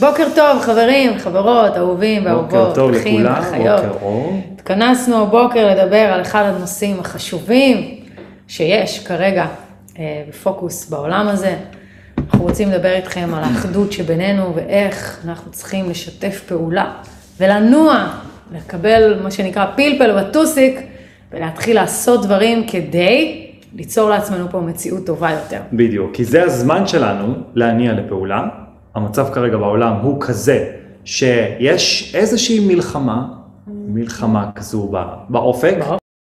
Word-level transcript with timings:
בוקר 0.00 0.26
טוב, 0.34 0.60
חברים, 0.60 1.18
חברות, 1.18 1.76
אהובים 1.76 2.26
ואהובות, 2.26 2.78
אחים, 3.00 3.26
אחיות. 3.26 3.80
בוקר 3.80 3.98
אור. 4.02 4.42
התכנסנו 4.52 5.22
הבוקר 5.22 5.68
לדבר 5.74 5.96
על 5.96 6.22
אחד 6.22 6.42
הנושאים 6.44 7.00
החשובים 7.00 8.00
שיש 8.48 9.06
כרגע 9.06 9.46
אה, 9.98 10.24
בפוקוס 10.28 10.90
בעולם 10.90 11.28
הזה. 11.28 11.56
אנחנו 12.18 12.42
רוצים 12.44 12.70
לדבר 12.70 12.94
איתכם 12.94 13.34
על 13.34 13.44
האחדות 13.44 13.92
שבינינו 13.92 14.52
ואיך 14.54 15.20
אנחנו 15.24 15.52
צריכים 15.52 15.90
לשתף 15.90 16.42
פעולה 16.48 16.92
ולנוע, 17.40 18.06
לקבל 18.52 19.20
מה 19.22 19.30
שנקרא 19.30 19.66
פלפל 19.76 20.20
בטוסיק 20.20 20.80
ולהתחיל 21.32 21.76
לעשות 21.76 22.24
דברים 22.24 22.66
כדי 22.66 23.46
ליצור 23.74 24.10
לעצמנו 24.10 24.46
פה 24.50 24.60
מציאות 24.60 25.06
טובה 25.06 25.30
יותר. 25.30 25.60
בדיוק, 25.72 26.10
כי 26.14 26.24
זה 26.24 26.42
הזמן 26.42 26.86
שלנו 26.86 27.34
להניע 27.54 27.92
לפעולה. 27.92 28.67
המצב 28.98 29.26
כרגע 29.34 29.56
בעולם 29.56 29.94
הוא 30.02 30.20
כזה 30.20 30.64
שיש 31.04 32.14
איזושהי 32.14 32.60
מלחמה, 32.66 33.26
מלחמה 33.66 34.50
כזו 34.54 34.90
באופק. 35.28 35.74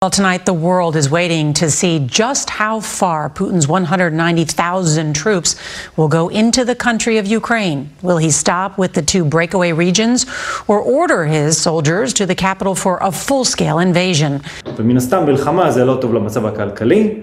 Well, 0.05 0.11
tonight 0.11 0.45
the 0.53 0.61
world 0.69 0.95
is 1.03 1.07
waiting 1.11 1.47
to 1.63 1.67
see 1.81 1.95
just 2.23 2.47
how 2.63 2.75
far 2.79 3.29
Putin's 3.39 3.67
190,000 3.67 5.13
troops 5.13 5.57
will 5.97 6.07
go 6.19 6.29
into 6.29 6.65
the 6.65 6.77
country 6.87 7.19
of 7.19 7.27
Ukraine. 7.27 7.81
Will 8.09 8.21
he 8.27 8.31
stop 8.31 8.79
with 8.79 8.93
the 8.93 9.03
two 9.03 9.25
breakaway 9.25 9.73
regions 9.73 10.25
or 10.69 10.79
order 10.79 11.21
his 11.27 11.61
soldiers 11.69 12.15
to 12.19 12.25
the 12.27 12.37
capital 12.37 12.75
for 12.77 12.95
a 13.11 13.11
full-scale 13.11 13.79
invasion? 13.81 14.41
ומן 14.77 14.97
הסתם 14.97 15.25
מלחמה 15.27 15.71
זה 15.71 15.85
לא 15.85 15.99
טוב 16.01 16.15
למצב 16.15 16.47
הכלכלי, 16.47 17.15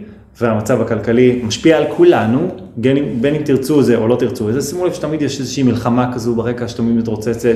והמצב 0.41 0.81
הכלכלי 0.81 1.41
משפיע 1.43 1.77
על 1.77 1.83
כולנו, 1.97 2.47
בין 2.77 3.35
אם, 3.35 3.41
תרצו 3.45 3.83
זה 3.83 3.95
או 3.95 4.07
לא 4.07 4.15
תרצו 4.15 4.51
זה. 4.51 4.61
שימו 4.61 4.85
לב 4.85 4.93
שתמיד 4.93 5.21
יש 5.21 5.39
איזושהי 5.39 5.63
מלחמה 5.63 6.13
כזו 6.13 6.35
ברקע 6.35 6.67
שתמיד 6.67 6.95
מתרוצצת, 6.95 7.55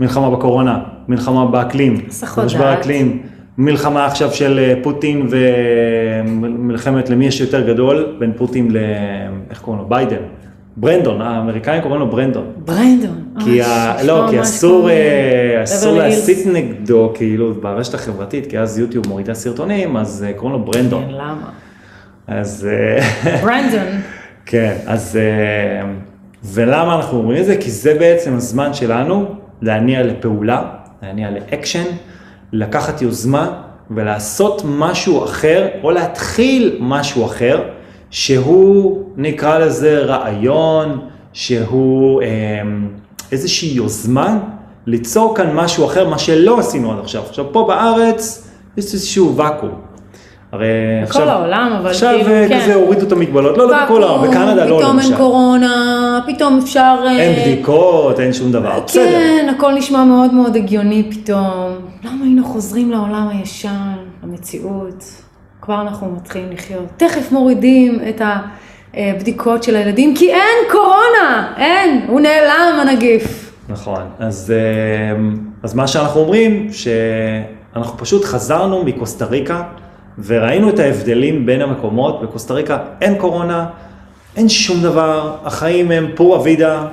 מלחמה 0.00 0.30
בקורונה, 0.30 0.78
מלחמה 1.08 1.46
באקלים, 1.46 1.96
משבר. 2.44 2.74
אקלים, 2.74 3.22
מלחמה 3.58 4.06
עכשיו 4.06 4.32
של 4.32 4.58
אה, 4.58 4.74
פוטין 4.82 5.28
ומלחמת 5.30 7.10
למי 7.10 7.26
יש 7.26 7.40
יותר 7.40 7.68
גדול, 7.68 8.16
בין 8.18 8.32
פוטין 8.36 8.70
ל... 8.70 8.76
איך 9.50 9.60
קוראים 9.60 9.82
לו? 9.82 9.88
ביידן. 9.88 10.22
ברנדון, 10.76 11.22
האמריקאים 11.22 11.82
קוראים 11.82 12.00
לו 12.00 12.10
ברנדון. 12.10 12.46
ברנדון. 12.64 13.24
כי, 13.44 13.62
ה... 13.62 14.02
לא, 14.02 14.26
כי 14.30 14.40
אסור, 14.40 14.90
אה, 14.90 15.60
אסור. 15.64 15.98
להסית 15.98 16.46
נגדו, 16.46 17.12
כאילו, 17.14 17.54
ברשת 17.54 17.94
החברתית, 17.94 18.46
כי 18.46 18.58
אז 18.58 18.78
יוטיוב 18.78 19.08
מורידה 19.08 19.34
סרטונים, 19.34 19.96
אז 19.96 20.24
אה, 20.28 20.32
קוראים 20.32 20.58
לו 20.58 20.64
ברנדון. 20.64 21.04
כן, 21.04 21.14
למה? 21.14 21.50
אז 22.28 22.68
אה, 22.70 23.40
ברנדון. 23.42 24.00
כן, 24.46 24.76
אז 24.86 25.16
אה, 25.16 25.88
ולמה 26.44 26.96
אנחנו 26.96 27.18
אומרים 27.18 27.40
את 27.40 27.46
זה? 27.46 27.56
כי 27.56 27.70
זה 27.70 27.94
בעצם 27.98 28.36
הזמן 28.36 28.74
שלנו 28.74 29.34
להניע 29.62 30.02
לפעולה, 30.02 30.62
להניע 31.02 31.30
לאקשן, 31.30 31.84
לקחת 32.52 33.02
יוזמה 33.02 33.62
ולעשות 33.90 34.62
משהו 34.64 35.24
אחר, 35.24 35.68
או 35.82 35.90
להתחיל 35.90 36.76
משהו 36.80 37.24
אחר, 37.24 37.62
שהוא 38.10 39.04
נקרא 39.16 39.58
לזה 39.58 39.98
רעיון, 39.98 41.08
שהוא 41.32 42.22
אה, 42.22 42.26
איזושהי 43.32 43.68
יוזמה 43.68 44.38
ליצור 44.86 45.36
כאן 45.36 45.52
משהו 45.54 45.86
אחר, 45.86 46.08
מה 46.08 46.18
שלא 46.18 46.58
עשינו 46.58 46.92
עד 46.92 46.98
עכשיו. 46.98 47.22
עכשיו 47.22 47.52
פה 47.52 47.64
בארץ 47.68 48.48
יש 48.76 48.84
איזשהו 48.94 49.36
ואקום. 49.36 49.87
הרי 50.52 50.66
בכל 51.02 51.28
העולם, 51.28 51.72
אבל 51.80 51.90
עכשיו 51.90 52.14
כאילו, 52.18 52.34
אה, 52.34 52.48
כן. 52.48 52.60
כזה 52.60 52.74
הורידו 52.74 53.06
את 53.06 53.12
המגבלות, 53.12 53.58
לא, 53.58 53.68
לא 53.70 53.84
בכל 53.84 54.02
העולם, 54.02 54.30
בקנדה 54.30 54.64
לא 54.64 54.78
פתאום 54.78 54.96
למשל. 54.96 55.08
אין 55.08 55.16
קורונה, 55.16 56.20
פתאום 56.26 56.58
אפשר... 56.62 56.96
אה, 57.06 57.20
אין 57.20 57.42
בדיקות, 57.42 58.20
אין 58.20 58.32
שום 58.32 58.52
דבר, 58.52 58.80
בסדר. 58.86 59.04
כן, 59.04 59.48
הכל 59.56 59.72
נשמע 59.72 60.04
מאוד 60.04 60.34
מאוד 60.34 60.56
הגיוני 60.56 61.10
פתאום. 61.10 61.74
למה 62.04 62.24
היינו 62.24 62.44
חוזרים 62.44 62.90
לעולם 62.90 63.28
הישן, 63.32 63.96
למציאות? 64.24 65.04
כבר 65.62 65.80
אנחנו 65.80 66.10
מתחילים 66.16 66.48
לחיות. 66.52 66.86
תכף 66.96 67.32
מורידים 67.32 67.98
את 68.08 68.22
הבדיקות 68.94 69.62
של 69.62 69.76
הילדים, 69.76 70.16
כי 70.16 70.30
אין 70.30 70.70
קורונה! 70.70 71.52
אין! 71.56 72.04
הוא 72.08 72.20
נעלם, 72.20 72.78
הנגיף. 72.80 73.52
נכון, 73.68 74.02
אז, 74.18 74.52
אה, 74.56 75.20
אז 75.62 75.74
מה 75.74 75.86
שאנחנו 75.86 76.20
אומרים, 76.20 76.68
שאנחנו 76.72 77.98
פשוט 77.98 78.24
חזרנו 78.24 78.84
מקוסטה 78.84 79.24
ריקה, 79.24 79.62
וראינו 80.26 80.68
את 80.68 80.78
ההבדלים 80.78 81.46
בין 81.46 81.62
המקומות, 81.62 82.22
בקוסטה 82.22 82.54
ריקה 82.54 82.78
אין 83.00 83.14
קורונה, 83.14 83.66
אין 84.36 84.48
שום 84.48 84.82
דבר, 84.82 85.36
החיים 85.44 85.90
הם 85.90 86.08
פורה 86.14 86.42
וידה, 86.42 86.86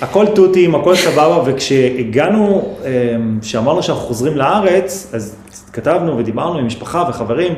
הכל 0.00 0.26
תותים, 0.34 0.74
הכל 0.74 0.94
סבבה, 0.96 1.42
וכשהגענו, 1.46 2.74
אה, 2.84 3.16
שאמרנו 3.42 3.82
שאנחנו 3.82 4.02
חוזרים 4.02 4.36
לארץ, 4.36 5.10
אז 5.14 5.36
כתבנו 5.72 6.18
ודיברנו 6.18 6.58
עם 6.58 6.66
משפחה 6.66 7.04
וחברים, 7.08 7.54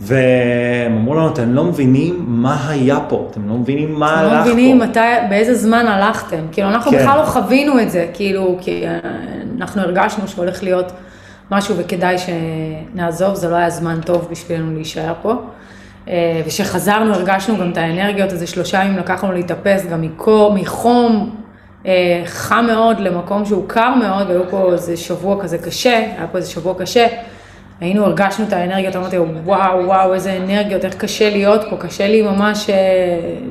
והם 0.00 0.96
אמרו 0.96 1.14
לנו, 1.14 1.28
אתם 1.28 1.54
לא 1.54 1.64
מבינים 1.64 2.24
מה 2.28 2.68
היה 2.68 3.00
פה, 3.08 3.28
אתם 3.30 3.48
לא 3.48 3.54
מבינים 3.54 3.94
מה 3.94 4.12
אנחנו 4.12 4.28
הלך 4.28 4.38
לא 4.38 4.44
פה. 4.44 4.52
מבינים 4.52 4.78
מתי, 4.78 5.00
באיזה 5.28 5.54
זמן 5.54 5.86
הלכתם. 5.86 6.46
כאילו, 6.52 6.68
אנחנו 6.68 6.90
כן. 6.90 6.98
בכלל 6.98 7.18
לא 7.18 7.24
חווינו 7.24 7.80
את 7.80 7.90
זה, 7.90 8.06
כאילו, 8.14 8.58
כי 8.60 8.86
אה, 8.86 8.98
אנחנו 9.58 9.82
הרגשנו 9.82 10.28
שהולך 10.28 10.62
להיות 10.62 10.92
משהו 11.50 11.76
וכדאי 11.76 12.16
שנעזוב, 12.18 13.34
זה 13.34 13.48
לא 13.48 13.56
היה 13.56 13.70
זמן 13.70 14.00
טוב 14.06 14.28
בשבילנו 14.30 14.74
להישאר 14.74 15.12
פה. 15.22 15.34
אה, 16.08 16.42
וכשחזרנו 16.46 17.14
הרגשנו 17.14 17.58
גם 17.58 17.70
את 17.72 17.76
האנרגיות, 17.76 18.32
איזה 18.32 18.46
שלושה 18.46 18.84
ימים 18.84 18.98
לקח 18.98 19.24
לנו 19.24 19.32
להתאפס 19.32 19.86
גם 19.86 20.02
מקור, 20.02 20.54
מחום 20.54 21.36
אה, 21.86 22.22
חם 22.24 22.64
מאוד 22.68 23.00
למקום 23.00 23.44
שהוא 23.44 23.68
קר 23.68 23.94
מאוד, 23.94 24.26
והיו 24.28 24.42
פה 24.50 24.72
איזה 24.72 24.96
שבוע 24.96 25.42
כזה 25.42 25.58
קשה, 25.58 25.98
היה 25.98 26.26
פה 26.32 26.38
איזה 26.38 26.50
שבוע 26.50 26.74
קשה. 26.78 27.06
היינו, 27.80 28.04
הרגשנו 28.04 28.44
את 28.48 28.52
האנרגיות, 28.52 28.96
אמרתי, 28.96 29.18
וואו, 29.18 29.84
וואו, 29.86 30.14
איזה 30.14 30.36
אנרגיות, 30.36 30.84
איך 30.84 30.94
קשה 30.94 31.30
להיות 31.30 31.60
פה, 31.70 31.76
קשה 31.76 32.08
לי 32.08 32.22
ממש 32.22 32.70
אה, 32.70 32.76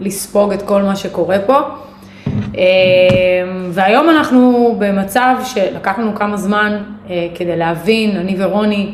לספוג 0.02 0.53
את 0.53 0.62
כל 0.62 0.81
מה 0.81 0.96
שקורה 0.96 1.38
פה. 1.46 1.59
אה, 2.58 2.63
והיום 3.72 4.09
אנחנו 4.09 4.75
במצב 4.80 5.35
שלקח 5.44 6.00
לנו 6.00 6.16
כמה 6.16 6.38
זמן 6.38 6.78
אה, 7.09 7.28
כדי 7.35 7.58
להבין, 7.58 8.18
אני 8.18 8.35
ורוני, 8.40 8.91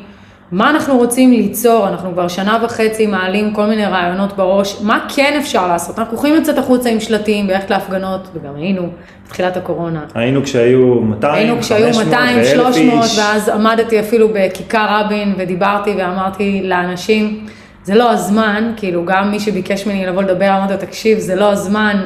מה 0.51 0.69
אנחנו 0.69 0.97
רוצים 0.97 1.31
ליצור, 1.31 1.87
אנחנו 1.87 2.11
כבר 2.11 2.27
שנה 2.27 2.57
וחצי 2.63 3.07
מעלים 3.07 3.53
כל 3.53 3.65
מיני 3.65 3.85
רעיונות 3.85 4.37
בראש, 4.37 4.81
מה 4.81 5.05
כן 5.15 5.33
אפשר 5.39 5.67
לעשות, 5.67 5.99
אנחנו 5.99 6.17
יכולים 6.17 6.35
לצאת 6.35 6.57
החוצה 6.57 6.89
עם 6.89 6.99
שלטים, 6.99 7.47
ללכת 7.47 7.69
להפגנות, 7.69 8.27
וגם 8.33 8.55
היינו 8.55 8.89
בתחילת 9.25 9.57
הקורונה. 9.57 10.05
היינו 10.15 10.43
כשהיו 10.43 11.01
200, 11.01 11.33
היינו 11.33 11.61
כשהיו 11.61 11.93
500 11.93 12.07
200, 12.07 12.37
ו-1000 12.37 12.45
300, 12.45 13.03
איש. 13.03 13.19
ואז 13.19 13.49
עמדתי 13.49 13.99
אפילו 13.99 14.27
בכיכר 14.33 14.85
רבין 14.89 15.33
ודיברתי 15.37 15.91
ואמרתי 15.97 16.61
לאנשים, 16.63 17.45
זה 17.83 17.95
לא 17.95 18.11
הזמן, 18.11 18.73
כאילו 18.77 19.05
גם 19.05 19.31
מי 19.31 19.39
שביקש 19.39 19.87
ממני 19.87 20.05
לבוא 20.05 20.23
לדבר, 20.23 20.57
אמרתי 20.57 20.73
לו, 20.73 20.79
תקשיב, 20.79 21.19
זה 21.19 21.35
לא 21.35 21.51
הזמן, 21.51 21.97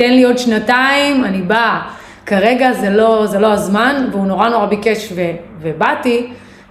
תן 0.00 0.12
לי 0.12 0.22
עוד 0.22 0.38
שנתיים, 0.38 1.24
אני 1.24 1.42
באה. 1.42 1.80
כרגע 2.26 2.72
זה 2.72 2.90
לא, 2.90 3.26
זה 3.26 3.38
לא 3.38 3.52
הזמן, 3.52 4.06
והוא 4.12 4.26
נורא 4.26 4.48
נורא 4.48 4.66
ביקש 4.66 5.12
ו, 5.14 5.20
ובאתי, 5.60 6.26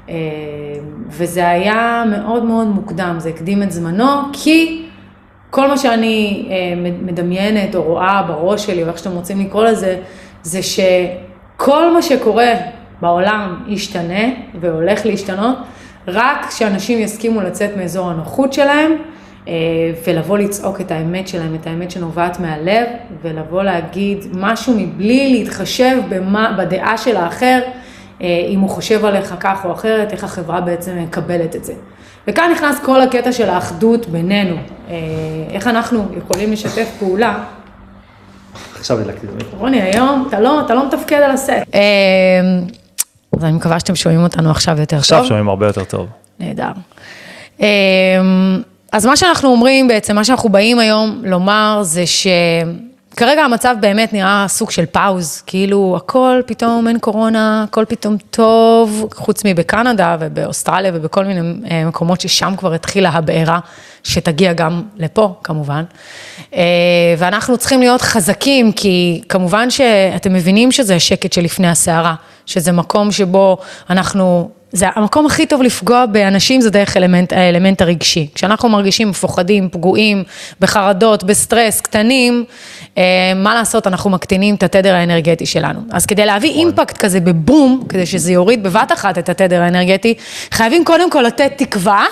אה, 0.09 0.15
וזה 1.09 1.49
היה 1.49 2.03
מאוד 2.11 2.43
מאוד 2.43 2.67
מוקדם, 2.67 3.15
זה 3.17 3.29
הקדים 3.29 3.63
את 3.63 3.71
זמנו, 3.71 4.05
כי 4.33 4.85
כל 5.49 5.67
מה 5.67 5.77
שאני 5.77 6.47
אה, 6.49 6.91
מדמיינת 7.01 7.75
או 7.75 7.83
רואה 7.83 8.23
בראש 8.23 8.65
שלי, 8.65 8.83
או 8.83 8.87
איך 8.87 8.97
שאתם 8.97 9.11
רוצים 9.11 9.39
לקרוא 9.39 9.65
לזה, 9.65 9.99
זה 10.43 10.59
שכל 10.63 11.93
מה 11.93 12.01
שקורה 12.01 12.53
בעולם 13.01 13.63
ישתנה 13.67 14.23
והולך 14.61 15.05
להשתנות, 15.05 15.57
רק 16.07 16.45
כשאנשים 16.45 16.99
יסכימו 16.99 17.41
לצאת 17.41 17.77
מאזור 17.77 18.09
הנוחות 18.09 18.53
שלהם, 18.53 18.91
ולבוא 20.07 20.37
לצעוק 20.37 20.81
את 20.81 20.91
האמת 20.91 21.27
שלהם, 21.27 21.55
את 21.55 21.67
האמת 21.67 21.91
שנובעת 21.91 22.39
מהלב, 22.39 22.87
ולבוא 23.21 23.63
להגיד 23.63 24.25
משהו 24.33 24.73
מבלי 24.77 25.29
להתחשב 25.29 25.97
במה, 26.09 26.55
בדעה 26.57 26.97
של 26.97 27.17
האחר, 27.17 27.59
אה, 28.21 28.45
אם 28.49 28.59
הוא 28.59 28.69
חושב 28.69 29.05
עליך 29.05 29.35
כך 29.39 29.65
או 29.65 29.71
אחרת, 29.71 30.11
איך 30.11 30.23
החברה 30.23 30.61
בעצם 30.61 30.97
מקבלת 30.97 31.55
את 31.55 31.65
זה. 31.65 31.73
וכאן 32.27 32.51
נכנס 32.51 32.79
כל 32.79 33.01
הקטע 33.01 33.31
של 33.31 33.49
האחדות 33.49 34.09
בינינו, 34.09 34.55
אה, 34.89 34.95
איך 35.49 35.67
אנחנו 35.67 36.05
יכולים 36.17 36.51
לשתף 36.51 36.89
פעולה. 36.99 37.43
עכשיו 38.79 38.99
הדלקתי 38.99 39.27
את 39.27 39.31
זה. 39.31 39.57
רוני, 39.57 39.81
היום 39.81 40.25
אתה 40.27 40.39
לא, 40.39 40.61
אתה 40.65 40.73
לא 40.73 40.87
מתפקד 40.87 41.15
על 41.15 41.31
הסט. 41.31 41.49
אה, 41.49 41.79
אז 43.37 43.43
אני 43.43 43.53
מקווה 43.53 43.79
שאתם 43.79 43.95
שומעים 43.95 44.23
אותנו 44.23 44.51
עכשיו 44.51 44.79
יותר 44.79 44.97
עכשיו 44.97 45.19
טוב. 45.19 45.27
שומעים 45.27 45.49
הרבה 45.49 45.67
יותר 45.67 45.83
טוב. 45.83 46.07
נהדר. 46.39 46.71
אז 48.91 49.05
מה 49.05 49.17
שאנחנו 49.17 49.49
אומרים 49.49 49.87
בעצם, 49.87 50.15
מה 50.15 50.23
שאנחנו 50.23 50.49
באים 50.49 50.79
היום 50.79 51.21
לומר 51.25 51.79
זה 51.83 52.03
כרגע 53.15 53.41
המצב 53.41 53.75
באמת 53.79 54.13
נראה 54.13 54.45
סוג 54.47 54.71
של 54.71 54.85
פאוז, 54.85 55.43
כאילו 55.47 55.93
הכל 55.97 56.41
פתאום 56.45 56.87
אין 56.87 56.99
קורונה, 56.99 57.65
הכל 57.69 57.85
פתאום 57.87 58.17
טוב, 58.29 59.09
חוץ 59.15 59.45
מבקנדה 59.45 60.17
ובאוסטרליה 60.19 60.91
ובכל 60.95 61.25
מיני 61.25 61.53
אה, 61.71 61.85
מקומות 61.85 62.21
ששם 62.21 62.53
כבר 62.57 62.73
התחילה 62.73 63.09
הבעירה, 63.09 63.59
שתגיע 64.03 64.53
גם 64.53 64.83
לפה 64.97 65.33
כמובן. 65.43 65.83
אה, 66.55 66.61
ואנחנו 67.17 67.57
צריכים 67.57 67.79
להיות 67.79 68.01
חזקים, 68.01 68.71
כי 68.71 69.21
כמובן 69.29 69.69
שאתם 69.69 70.33
מבינים 70.33 70.71
שזה 70.71 70.99
שקט 70.99 71.33
שלפני 71.33 71.67
הסערה, 71.69 72.15
שזה 72.45 72.71
מקום 72.71 73.11
שבו 73.11 73.57
אנחנו 73.89 74.49
זה 74.71 74.85
המקום 74.95 75.25
הכי 75.25 75.45
טוב 75.45 75.61
לפגוע 75.61 76.05
באנשים 76.05 76.61
זה 76.61 76.69
דרך 76.69 76.97
אלמנט, 76.97 77.33
האלמנט 77.33 77.81
הרגשי. 77.81 78.27
כשאנחנו 78.35 78.69
מרגישים 78.69 79.09
מפוחדים, 79.09 79.69
פגועים, 79.69 80.23
בחרדות, 80.59 81.23
בסטרס, 81.23 81.81
קטנים, 81.81 82.45
אה, 82.97 83.03
מה 83.35 83.55
לעשות, 83.55 83.87
אנחנו 83.87 84.09
מקטינים 84.09 84.55
את 84.55 84.63
התדר 84.63 84.95
האנרגטי 84.95 85.45
שלנו. 85.45 85.79
אז 85.91 86.05
כדי 86.05 86.25
להביא 86.25 86.49
נכון. 86.49 86.61
אימפקט 86.61 86.97
כזה 86.97 87.19
בבום, 87.19 87.83
כדי 87.89 88.05
שזה 88.05 88.31
יוריד 88.31 88.63
בבת 88.63 88.91
אחת 88.91 89.17
את 89.17 89.29
התדר 89.29 89.61
האנרגטי, 89.61 90.13
חייבים 90.51 90.85
קודם 90.85 91.11
כל 91.11 91.21
לתת 91.21 91.51
תקווה, 91.57 92.05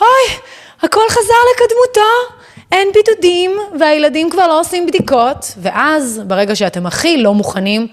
אוי, 0.00 0.36
הכל 0.82 1.04
חזר 1.10 1.40
לקדמותו. 1.54 2.40
אין 2.72 2.88
בידודים, 2.94 3.50
והילדים 3.80 4.30
כבר 4.30 4.46
לא 4.46 4.60
עושים 4.60 4.86
בדיקות, 4.86 5.54
ואז 5.62 6.22
ברגע 6.26 6.56
שאתם 6.56 6.86
הכי 6.86 7.22
לא 7.22 7.34
מוכנים, 7.34 7.86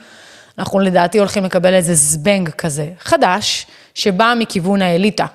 אנחנו 0.57 0.79
לדעתי 0.79 1.19
הולכים 1.19 1.45
לקבל 1.45 1.73
איזה 1.73 1.93
זבנג 1.95 2.49
כזה, 2.49 2.87
חדש, 2.99 3.65
שבא 3.97 4.33
מכיוון 4.39 4.81
האליטה. 4.81 5.25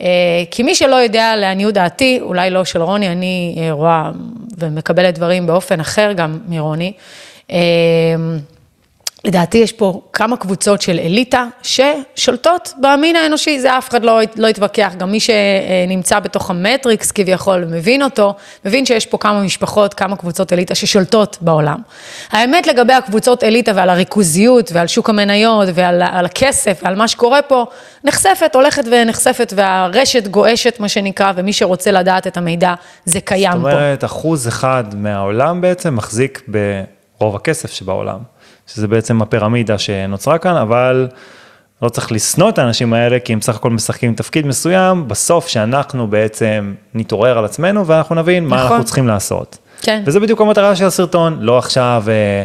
אה, 0.00 0.06
כי 0.50 0.62
מי 0.62 0.74
שלא 0.74 0.96
יודע 0.96 1.36
לעניות 1.36 1.74
דעתי, 1.74 2.18
אולי 2.22 2.50
לא 2.50 2.64
של 2.64 2.82
רוני, 2.82 3.08
אני 3.08 3.56
אה, 3.58 3.72
רואה 3.72 4.10
ומקבלת 4.58 5.14
דברים 5.14 5.46
באופן 5.46 5.80
אחר 5.80 6.12
גם 6.12 6.38
מרוני. 6.48 6.92
לדעתי 9.24 9.58
יש 9.58 9.72
פה 9.72 10.00
כמה 10.12 10.36
קבוצות 10.36 10.82
של 10.82 10.98
אליטה 10.98 11.46
ששולטות 11.62 12.74
במין 12.80 13.16
האנושי, 13.16 13.60
זה 13.60 13.78
אף 13.78 13.88
אחד 13.88 14.04
לא, 14.04 14.20
לא 14.36 14.46
יתווכח, 14.46 14.92
גם 14.98 15.10
מי 15.10 15.18
שנמצא 15.20 16.20
בתוך 16.20 16.50
המטריקס 16.50 17.10
כביכול 17.10 17.64
מבין 17.64 18.02
אותו, 18.02 18.34
מבין 18.64 18.86
שיש 18.86 19.06
פה 19.06 19.18
כמה 19.18 19.42
משפחות, 19.42 19.94
כמה 19.94 20.16
קבוצות 20.16 20.52
אליטה 20.52 20.74
ששולטות 20.74 21.38
בעולם. 21.40 21.78
האמת 22.30 22.66
לגבי 22.66 22.92
הקבוצות 22.92 23.44
אליטה 23.44 23.72
ועל 23.74 23.90
הריכוזיות 23.90 24.70
ועל 24.72 24.86
שוק 24.86 25.10
המניות 25.10 25.68
ועל 25.74 26.26
הכסף 26.26 26.80
ועל 26.82 26.94
מה 26.94 27.08
שקורה 27.08 27.42
פה, 27.42 27.66
נחשפת, 28.04 28.54
הולכת 28.54 28.84
ונחשפת 28.90 29.52
והרשת 29.56 30.28
גועשת 30.28 30.80
מה 30.80 30.88
שנקרא, 30.88 31.32
ומי 31.36 31.52
שרוצה 31.52 31.90
לדעת 31.90 32.26
את 32.26 32.36
המידע, 32.36 32.74
זה 33.04 33.20
קיים 33.20 33.52
פה. 33.52 33.58
זאת 33.58 33.72
אומרת, 33.72 34.00
פה. 34.00 34.06
אחוז 34.06 34.48
אחד 34.48 34.84
מהעולם 34.94 35.60
בעצם 35.60 35.96
מחזיק 35.96 36.42
ברוב 37.18 37.36
הכסף 37.36 37.72
שבעולם. 37.72 38.18
שזה 38.74 38.88
בעצם 38.88 39.22
הפירמידה 39.22 39.78
שנוצרה 39.78 40.38
כאן, 40.38 40.56
אבל 40.56 41.08
לא 41.82 41.88
צריך 41.88 42.12
לשנוא 42.12 42.48
את 42.48 42.58
האנשים 42.58 42.92
האלה, 42.92 43.18
כי 43.18 43.32
הם 43.32 43.40
סך 43.40 43.56
הכל 43.56 43.70
משחקים 43.70 44.14
תפקיד 44.14 44.46
מסוים, 44.46 45.08
בסוף 45.08 45.48
שאנחנו 45.48 46.06
בעצם 46.06 46.74
נתעורר 46.94 47.38
על 47.38 47.44
עצמנו 47.44 47.86
ואנחנו 47.86 48.14
נבין 48.14 48.46
נכון. 48.46 48.58
מה 48.58 48.62
אנחנו 48.62 48.84
צריכים 48.84 49.08
לעשות. 49.08 49.58
כן. 49.82 50.02
וזה 50.06 50.20
בדיוק 50.20 50.40
המטרה 50.40 50.76
של 50.76 50.84
הסרטון, 50.84 51.38
לא 51.40 51.58
עכשיו, 51.58 52.04
אה, 52.08 52.42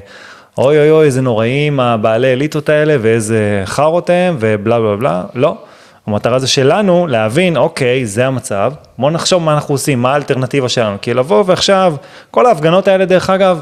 אוי 0.58 0.80
אוי 0.80 0.92
אוי, 0.92 1.06
איזה 1.06 1.22
נוראים 1.22 1.80
הבעלי 1.80 2.34
אליטות 2.34 2.70
האלה 2.70 2.96
ואיזה 3.02 3.62
חארות 3.66 4.10
הם 4.10 4.38
ובלה 4.40 4.80
בלה 4.80 4.96
בלה, 4.96 5.24
לא. 5.36 5.58
המטרה 6.08 6.40
זה 6.40 6.48
שלנו 6.48 7.08
להבין, 7.08 7.58
אוקיי, 7.58 8.06
זה 8.06 8.28
המצב, 8.28 8.74
בוא 8.98 9.12
נחשוב 9.12 9.44
מה 9.44 9.54
אנחנו 9.54 9.74
עושים, 9.74 10.02
מה 10.02 10.14
האלטרנטיבה 10.14 10.70
שלנו, 10.70 10.98
כי 11.02 11.14
לבוא 11.14 11.44
ועכשיו, 11.48 11.96
כל 12.32 12.46
ההפגנות 12.46 12.88
האלה 12.88 13.06
דרך 13.06 13.30
אגב, 13.30 13.62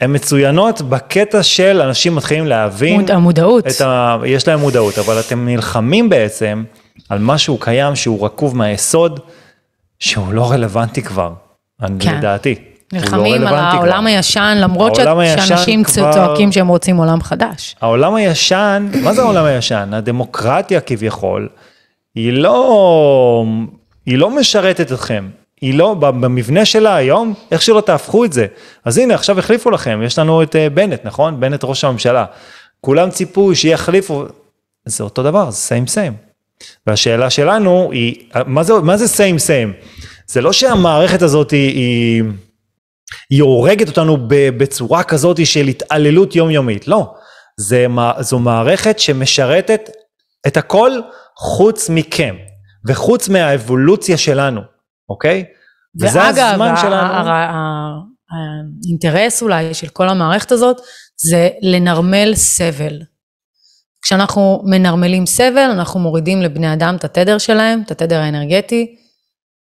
הן 0.00 0.14
מצוינות 0.14 0.82
בקטע 0.82 1.42
של 1.42 1.80
אנשים 1.80 2.14
מתחילים 2.14 2.46
להבין. 2.46 3.00
מוד, 3.00 3.10
המודעות. 3.10 3.80
ה, 3.80 4.16
יש 4.26 4.48
להם 4.48 4.60
מודעות, 4.60 4.98
אבל 4.98 5.20
אתם 5.20 5.44
נלחמים 5.48 6.08
בעצם 6.08 6.64
על 7.08 7.18
משהו 7.18 7.58
קיים 7.58 7.96
שהוא 7.96 8.24
רקוב 8.24 8.56
מהיסוד, 8.56 9.20
שהוא 9.98 10.32
לא 10.32 10.50
רלוונטי 10.50 11.02
כבר, 11.02 11.32
כן. 12.00 12.18
לדעתי. 12.18 12.54
נלחמים 12.92 13.42
לא 13.42 13.48
על 13.48 13.54
העולם 13.54 14.00
כבר. 14.00 14.08
הישן, 14.08 14.58
למרות 14.60 14.94
שאנשים 14.94 15.84
כבר... 15.84 16.12
צועקים 16.12 16.52
שהם 16.52 16.68
רוצים 16.68 16.96
עולם 16.96 17.22
חדש. 17.22 17.76
העולם 17.80 18.14
הישן, 18.14 18.88
מה 19.02 19.12
זה 19.12 19.22
העולם 19.22 19.44
הישן? 19.44 19.90
הדמוקרטיה 19.92 20.80
כביכול, 20.80 21.48
היא 22.14 22.32
לא, 22.32 23.44
היא 24.06 24.18
לא 24.18 24.30
משרתת 24.30 24.92
אתכם. 24.92 25.28
היא 25.60 25.74
לא, 25.74 25.94
במבנה 25.94 26.64
שלה 26.64 26.96
היום, 26.96 27.34
איך 27.50 27.62
שלא 27.62 27.80
תהפכו 27.80 28.24
את 28.24 28.32
זה. 28.32 28.46
אז 28.84 28.98
הנה, 28.98 29.14
עכשיו 29.14 29.38
החליפו 29.38 29.70
לכם, 29.70 30.00
יש 30.04 30.18
לנו 30.18 30.42
את 30.42 30.56
אה, 30.56 30.70
בנט, 30.70 31.00
נכון? 31.04 31.40
בנט 31.40 31.64
ראש 31.64 31.84
הממשלה. 31.84 32.24
כולם 32.80 33.10
ציפו 33.10 33.54
שיחליפו, 33.54 34.24
זה 34.84 35.04
אותו 35.04 35.22
דבר, 35.22 35.50
זה 35.50 35.56
סיים 35.56 35.86
סיים. 35.86 36.12
והשאלה 36.86 37.30
שלנו 37.30 37.90
היא, 37.92 38.28
מה 38.46 38.96
זה, 38.96 39.08
סיים 39.08 39.38
סיים? 39.38 39.72
זה 40.26 40.40
לא 40.40 40.52
שהמערכת 40.52 41.22
הזאת 41.22 41.50
היא, 41.50 42.22
היא 43.30 43.42
הורגת 43.42 43.88
אותנו 43.88 44.18
בצורה 44.28 45.02
כזאת 45.02 45.46
של 45.46 45.66
התעללות 45.66 46.36
יומיומית, 46.36 46.88
לא. 46.88 47.14
זה, 47.56 47.86
זו 48.20 48.38
מערכת 48.38 48.98
שמשרתת 48.98 49.90
את 50.46 50.56
הכל 50.56 50.90
חוץ 51.36 51.90
מכם, 51.90 52.36
וחוץ 52.86 53.28
מהאבולוציה 53.28 54.16
שלנו. 54.16 54.60
אוקיי? 55.08 55.44
וזה 56.00 56.22
הזמן 56.24 56.74
שלנו. 56.76 57.14
האינטרס 58.30 59.42
אולי 59.42 59.74
של 59.74 59.88
כל 59.88 60.08
המערכת 60.08 60.52
הזאת 60.52 60.76
זה 61.20 61.48
לנרמל 61.62 62.34
סבל. 62.34 63.02
כשאנחנו 64.02 64.62
מנרמלים 64.64 65.26
סבל, 65.26 65.70
אנחנו 65.72 66.00
מורידים 66.00 66.42
לבני 66.42 66.72
אדם 66.72 66.96
את 66.96 67.04
התדר 67.04 67.38
שלהם, 67.38 67.82
את 67.86 67.90
התדר 67.90 68.20
האנרגטי, 68.20 68.96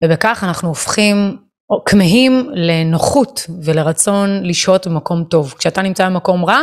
ובכך 0.04 0.44
אנחנו 0.48 0.68
הופכים 0.70 1.38
כמהים 1.86 2.50
לנוחות 2.54 3.46
ולרצון 3.64 4.44
לשהות 4.44 4.88
במקום 4.88 5.24
טוב. 5.24 5.54
כשאתה 5.58 5.82
נמצא 5.82 6.06
במקום 6.10 6.46
רע, 6.46 6.62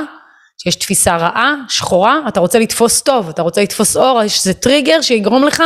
שיש 0.63 0.77
תפיסה 0.77 1.17
רעה, 1.17 1.55
שחורה, 1.69 2.21
אתה 2.29 2.41
רוצה 2.41 2.59
לתפוס 2.59 3.03
טוב, 3.03 3.29
אתה 3.29 3.43
רוצה 3.43 3.63
לתפוס 3.63 3.97
אור, 3.97 4.23
יש 4.23 4.39
איזה 4.39 4.55
טריגר 4.55 5.01
שיגרום 5.01 5.45
לך 5.45 5.63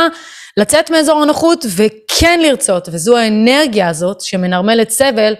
לצאת 0.57 0.91
מאזור 0.91 1.21
הנוחות 1.21 1.65
וכן 1.75 2.39
לרצות, 2.43 2.89
וזו 2.91 3.17
האנרגיה 3.17 3.89
הזאת 3.89 4.21
שמנרמלת 4.21 4.89
סבל, 4.89 5.33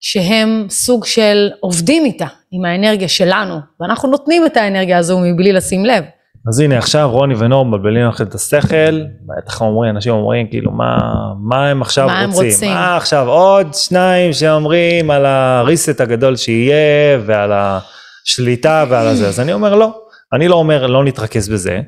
שהם 0.00 0.66
סוג 0.70 1.04
של 1.04 1.50
עובדים 1.60 2.04
איתה, 2.04 2.26
עם 2.52 2.64
האנרגיה 2.64 3.08
שלנו, 3.08 3.58
ואנחנו 3.80 4.08
נותנים 4.08 4.46
את 4.46 4.56
האנרגיה 4.56 4.98
הזו 4.98 5.18
מבלי 5.18 5.52
לשים 5.52 5.84
לב. 5.84 6.04
אז 6.48 6.60
הנה 6.60 6.78
עכשיו 6.78 7.10
רוני 7.10 7.34
ונור 7.38 7.66
מבלבלים 7.66 8.08
לכם 8.08 8.24
את 8.24 8.34
השכל, 8.34 9.00
בטח 9.20 9.60
אומרים, 9.60 9.94
אנשים 9.96 10.12
אומרים 10.12 10.46
כאילו 10.50 10.70
מה, 10.70 10.98
מה 11.40 11.68
הם 11.68 11.82
עכשיו 11.82 12.06
מה 12.06 12.24
רוצים, 12.24 12.42
הם 12.42 12.50
רוצים, 12.50 12.70
מה 12.70 12.96
עכשיו? 12.96 13.28
עוד 13.28 13.74
שניים 13.74 14.32
שאומרים 14.32 15.10
על 15.10 15.26
הריסט 15.26 16.00
הגדול 16.00 16.36
שיהיה 16.36 17.18
ועל 17.26 17.52
השליטה 17.54 18.84
ועל 18.88 19.06
הזה, 19.06 19.28
אז 19.28 19.40
אני 19.40 19.52
אומר 19.52 19.74
לא, 19.74 20.00
אני 20.32 20.48
לא 20.48 20.54
אומר 20.54 20.86
לא 20.86 21.04
נתרכז 21.04 21.48
בזה, 21.48 21.80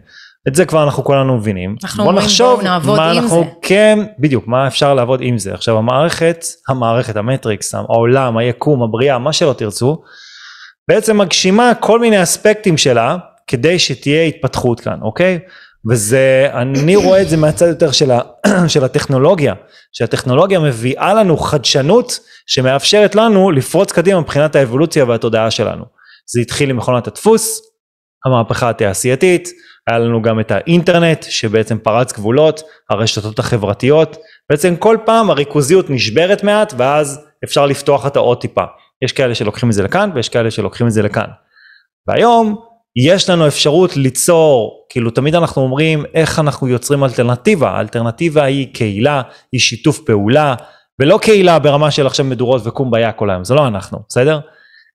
את 0.49 0.55
זה 0.55 0.65
כבר 0.65 0.85
אנחנו 0.85 1.05
כולנו 1.05 1.37
מבינים. 1.37 1.76
אנחנו 1.85 2.05
אומרים 2.05 2.29
בואו 2.38 2.62
נעבוד 2.62 2.99
עם 2.99 3.19
אנחנו, 3.19 3.45
זה. 3.45 3.50
כן, 3.62 3.99
בדיוק, 4.19 4.47
מה 4.47 4.67
אפשר 4.67 4.95
לעבוד 4.95 5.21
עם 5.23 5.38
זה. 5.38 5.55
עכשיו 5.55 5.79
המערכת, 5.79 6.45
המערכת, 6.69 7.17
המטריקס, 7.17 7.75
העולם, 7.75 8.37
היקום, 8.37 8.83
הבריאה, 8.83 9.19
מה 9.19 9.33
שלא 9.33 9.53
תרצו, 9.53 10.03
בעצם 10.88 11.19
מגשימה 11.19 11.73
כל 11.81 12.00
מיני 12.00 12.23
אספקטים 12.23 12.76
שלה 12.76 13.17
כדי 13.47 13.79
שתהיה 13.79 14.25
התפתחות 14.25 14.81
כאן, 14.81 14.99
אוקיי? 15.03 15.38
וזה, 15.91 16.49
אני 16.53 16.97
רואה 16.97 17.23
את 17.23 17.29
זה 17.29 17.37
מהצד 17.37 17.67
יותר 17.67 17.91
של, 17.93 18.11
ה, 18.11 18.21
של 18.73 18.85
הטכנולוגיה, 18.85 19.55
שהטכנולוגיה 19.93 20.61
מביאה 20.61 21.15
לנו 21.15 21.37
חדשנות 21.37 22.19
שמאפשרת 22.47 23.15
לנו 23.15 23.50
לפרוץ 23.50 23.93
קדימה 23.93 24.21
מבחינת 24.21 24.57
האבולוציה 24.57 25.05
והתודעה 25.05 25.50
שלנו. 25.50 25.85
זה 26.26 26.41
התחיל 26.41 26.71
עם 26.71 26.76
מכונת 26.76 27.07
הדפוס, 27.07 27.61
המהפכה 28.26 28.71
התעשייתית, 28.71 29.49
היה 29.87 29.99
לנו 29.99 30.23
גם 30.23 30.40
את 30.40 30.50
האינטרנט 30.50 31.23
שבעצם 31.23 31.78
פרץ 31.78 32.12
גבולות, 32.12 32.62
הרשתות 32.90 33.38
החברתיות, 33.38 34.16
בעצם 34.50 34.76
כל 34.76 34.97
פעם 35.05 35.31
הריכוזיות 35.31 35.90
נשברת 35.90 36.45
מעט 36.45 36.75
ואז 36.76 37.26
אפשר 37.45 37.66
לפתוח 37.66 38.07
את 38.07 38.16
העוד 38.16 38.40
טיפה. 38.40 38.64
יש 39.05 39.12
כאלה 39.12 39.35
שלוקחים 39.35 39.69
את 39.69 39.75
זה 39.75 39.83
לכאן 39.83 40.11
ויש 40.14 40.28
כאלה 40.28 40.50
שלוקחים 40.50 40.87
את 40.87 40.93
זה 40.93 41.02
לכאן. 41.02 41.26
והיום 42.09 42.57
יש 42.97 43.31
לנו 43.31 43.47
אפשרות 43.47 43.97
ליצור, 43.97 44.87
כאילו 44.88 45.11
תמיד 45.11 45.35
אנחנו 45.35 45.62
אומרים 45.62 46.05
איך 46.14 46.38
אנחנו 46.38 46.69
יוצרים 46.69 47.05
אלטרנטיבה, 47.05 47.71
האלטרנטיבה 47.71 48.45
היא 48.45 48.75
קהילה, 48.75 49.23
היא 49.52 49.61
שיתוף 49.61 49.99
פעולה, 49.99 50.55
ולא 51.00 51.19
קהילה 51.23 51.59
ברמה 51.59 51.90
של 51.90 52.07
עכשיו 52.07 52.26
מדורות 52.26 52.66
וקומביה 52.66 53.12
כל 53.12 53.31
היום, 53.31 53.45
זה 53.45 53.55
לא 53.55 53.66
אנחנו, 53.66 53.99
בסדר? 54.09 54.40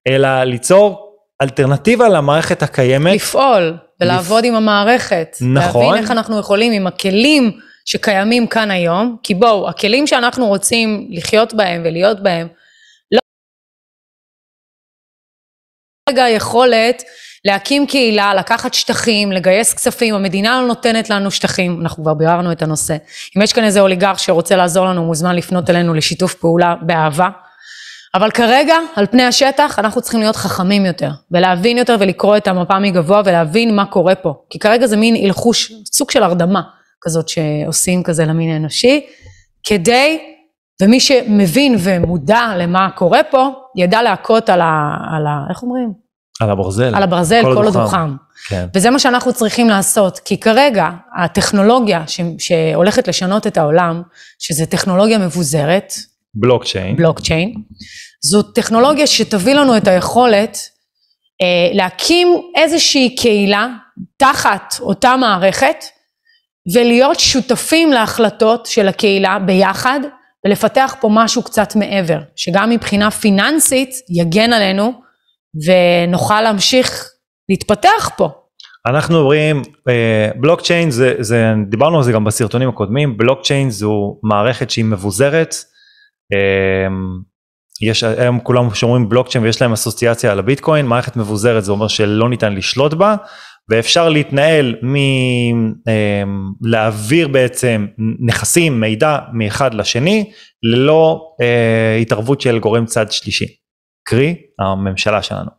אלא 0.08 0.42
ליצור 0.42 1.16
אלטרנטיבה 1.42 2.08
למערכת 2.08 2.62
הקיימת. 2.62 3.14
לפעול 3.14 3.76
ולעבוד. 4.02 4.44
עם 4.44 4.54
המערכת. 4.54 5.36
נכון. 5.40 5.82
להבין 5.82 6.02
איך 6.02 6.10
אנחנו 6.10 6.38
יכולים 6.38 6.72
עם 6.72 6.86
הכלים 6.86 7.60
שקיימים 7.84 8.46
כאן 8.46 8.70
היום, 8.70 9.16
כי 9.22 9.34
בואו, 9.34 9.68
הכלים 9.68 10.06
שאנחנו 10.06 10.46
רוצים 10.46 11.06
לחיות 11.10 11.54
בהם 11.54 11.82
ולהיות 11.84 12.22
בהם, 12.22 12.48
כרגע 16.08 16.28
יכולת 16.28 17.02
להקים 17.44 17.86
קהילה, 17.86 18.34
לקחת 18.34 18.74
שטחים, 18.74 19.32
לגייס 19.32 19.74
כספים, 19.74 20.14
המדינה 20.14 20.60
לא 20.60 20.66
נותנת 20.66 21.10
לנו 21.10 21.30
שטחים, 21.30 21.80
אנחנו 21.80 22.02
כבר 22.02 22.14
ביררנו 22.14 22.52
את 22.52 22.62
הנושא. 22.62 22.96
אם 23.36 23.42
יש 23.42 23.52
כאן 23.52 23.64
איזה 23.64 23.80
אוליגרך 23.80 24.18
שרוצה 24.18 24.56
לעזור 24.56 24.86
לנו, 24.86 25.04
מוזמן 25.04 25.36
לפנות 25.36 25.70
אלינו 25.70 25.94
לשיתוף 25.94 26.34
פעולה 26.34 26.74
באהבה. 26.80 27.28
אבל 28.14 28.30
כרגע, 28.30 28.74
על 28.96 29.06
פני 29.06 29.22
השטח, 29.22 29.78
אנחנו 29.78 30.02
צריכים 30.02 30.20
להיות 30.20 30.36
חכמים 30.36 30.86
יותר, 30.86 31.10
ולהבין 31.30 31.78
יותר 31.78 31.96
ולקרוא 32.00 32.36
את 32.36 32.48
המפה 32.48 32.78
מגבוה 32.78 33.22
ולהבין 33.24 33.76
מה 33.76 33.84
קורה 33.84 34.14
פה. 34.14 34.34
כי 34.50 34.58
כרגע 34.58 34.86
זה 34.86 34.96
מין 34.96 35.24
הלחוש, 35.24 35.72
סוג 35.92 36.10
של 36.10 36.22
הרדמה 36.22 36.62
כזאת 37.00 37.28
שעושים 37.28 38.02
כזה 38.02 38.24
למין 38.24 38.50
האנושי, 38.50 39.06
כדי, 39.64 40.18
ומי 40.82 41.00
שמבין 41.00 41.76
ומודע 41.78 42.52
למה 42.56 42.90
קורה 42.90 43.20
פה, 43.30 43.48
ידע 43.76 44.02
להכות 44.02 44.50
על 44.50 44.60
ה... 44.60 44.96
על 45.16 45.26
ה 45.26 45.46
איך 45.50 45.62
אומרים? 45.62 45.92
על 46.40 46.50
הברזל. 46.50 46.94
על 46.94 47.02
הברזל, 47.02 47.42
כל, 47.42 47.64
עוד 47.64 47.76
הוא 47.76 47.86
חם. 47.86 48.16
כן. 48.48 48.66
וזה 48.74 48.90
מה 48.90 48.98
שאנחנו 48.98 49.32
צריכים 49.32 49.68
לעשות, 49.68 50.18
כי 50.18 50.40
כרגע 50.40 50.90
הטכנולוגיה 51.18 52.04
ש, 52.06 52.20
שהולכת 52.38 53.08
לשנות 53.08 53.46
את 53.46 53.56
העולם, 53.56 54.02
שזה 54.38 54.66
טכנולוגיה 54.66 55.18
מבוזרת, 55.18 55.92
בלוקצ'יין. 56.34 56.96
בלוקצ'יין, 56.96 57.54
זו 58.20 58.42
טכנולוגיה 58.42 59.06
שתביא 59.06 59.54
לנו 59.54 59.76
את 59.76 59.88
היכולת 59.88 60.58
אה, 61.42 61.70
להקים 61.72 62.42
איזושהי 62.54 63.16
קהילה 63.16 63.68
תחת 64.16 64.74
אותה 64.80 65.16
מערכת, 65.16 65.84
ולהיות 66.74 67.20
שותפים 67.20 67.92
להחלטות 67.92 68.66
של 68.66 68.88
הקהילה 68.88 69.38
ביחד, 69.38 70.00
ולפתח 70.46 70.94
פה 71.00 71.08
משהו 71.12 71.42
קצת 71.42 71.76
מעבר, 71.76 72.18
שגם 72.36 72.70
מבחינה 72.70 73.10
פיננסית 73.10 73.90
יגן 74.08 74.52
עלינו, 74.52 74.92
ונוכל 75.66 76.40
להמשיך 76.40 77.10
להתפתח 77.48 78.10
פה. 78.16 78.28
אנחנו 78.86 79.18
אומרים 79.18 79.62
אה, 79.88 80.30
בלוקצ'יין 80.36 80.90
זה, 80.90 81.14
זה 81.18 81.52
דיברנו 81.68 81.96
על 81.96 82.04
זה 82.04 82.12
גם 82.12 82.24
בסרטונים 82.24 82.68
הקודמים 82.68 83.16
בלוקצ'יין 83.16 83.70
זו 83.70 84.18
מערכת 84.22 84.70
שהיא 84.70 84.84
מבוזרת. 84.84 85.54
אה, 86.32 86.88
יש 87.82 88.04
היום 88.04 88.40
כולם 88.40 88.74
שאומרים 88.74 89.08
בלוקצ'יין 89.08 89.44
ויש 89.44 89.62
להם 89.62 89.72
אסוציאציה 89.72 90.32
על 90.32 90.38
הביטקוין 90.38 90.86
מערכת 90.86 91.16
מבוזרת 91.16 91.64
זה 91.64 91.72
אומר 91.72 91.88
שלא 91.88 92.28
ניתן 92.28 92.54
לשלוט 92.54 92.94
בה 92.94 93.16
ואפשר 93.68 94.08
להתנהל 94.08 94.74
מלהעביר 96.62 97.26
אה, 97.26 97.32
בעצם 97.32 97.86
נכסים 98.20 98.80
מידע 98.80 99.18
מאחד 99.32 99.74
לשני 99.74 100.30
ללא 100.62 101.20
אה, 101.40 101.96
התערבות 102.00 102.40
של 102.40 102.58
גורם 102.58 102.86
צד 102.86 103.12
שלישי. 103.12 103.46
קרי 104.04 104.36
הממשלה 104.60 105.22
שלנו. 105.22 105.50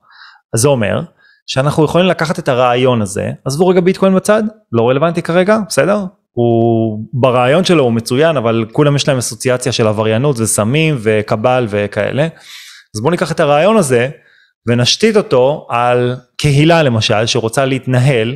אז 0.54 0.60
זה 0.60 0.68
אומר 0.68 1.02
שאנחנו 1.46 1.86
יכולים 1.86 2.08
לקחת 2.08 2.40
את 2.40 2.48
הרעיון 2.48 3.02
הזה, 3.02 3.32
עזבו 3.46 3.68
רגע 3.68 3.82
ביטקוין 3.82 4.16
בצד, 4.16 4.44
לא 4.72 4.90
רלוונטי 4.90 5.22
כרגע, 5.22 5.58
בסדר? 5.68 6.06
הוא 6.34 7.00
ברעיון 7.14 7.64
שלו 7.64 7.84
הוא 7.84 7.92
מצוין 7.92 8.38
אבל 8.38 8.66
כולם 8.72 8.96
יש 8.96 9.08
להם 9.08 9.18
אסוציאציה 9.18 9.72
של 9.72 9.88
עבריינות 9.88 10.40
וסמים 10.40 10.98
וקבל 11.02 11.68
וכאלה. 11.70 12.28
אז 12.96 13.02
בואו 13.02 13.12
ניקח 13.12 13.32
את 13.32 13.40
הרעיון 13.40 13.78
הזה 13.78 14.10
ונשתית 14.68 15.18
אותו 15.18 15.68
על 15.70 16.16
קהילה 16.38 16.84
למשל 16.84 17.26
שרוצה 17.26 17.66
להתנהל 17.66 18.36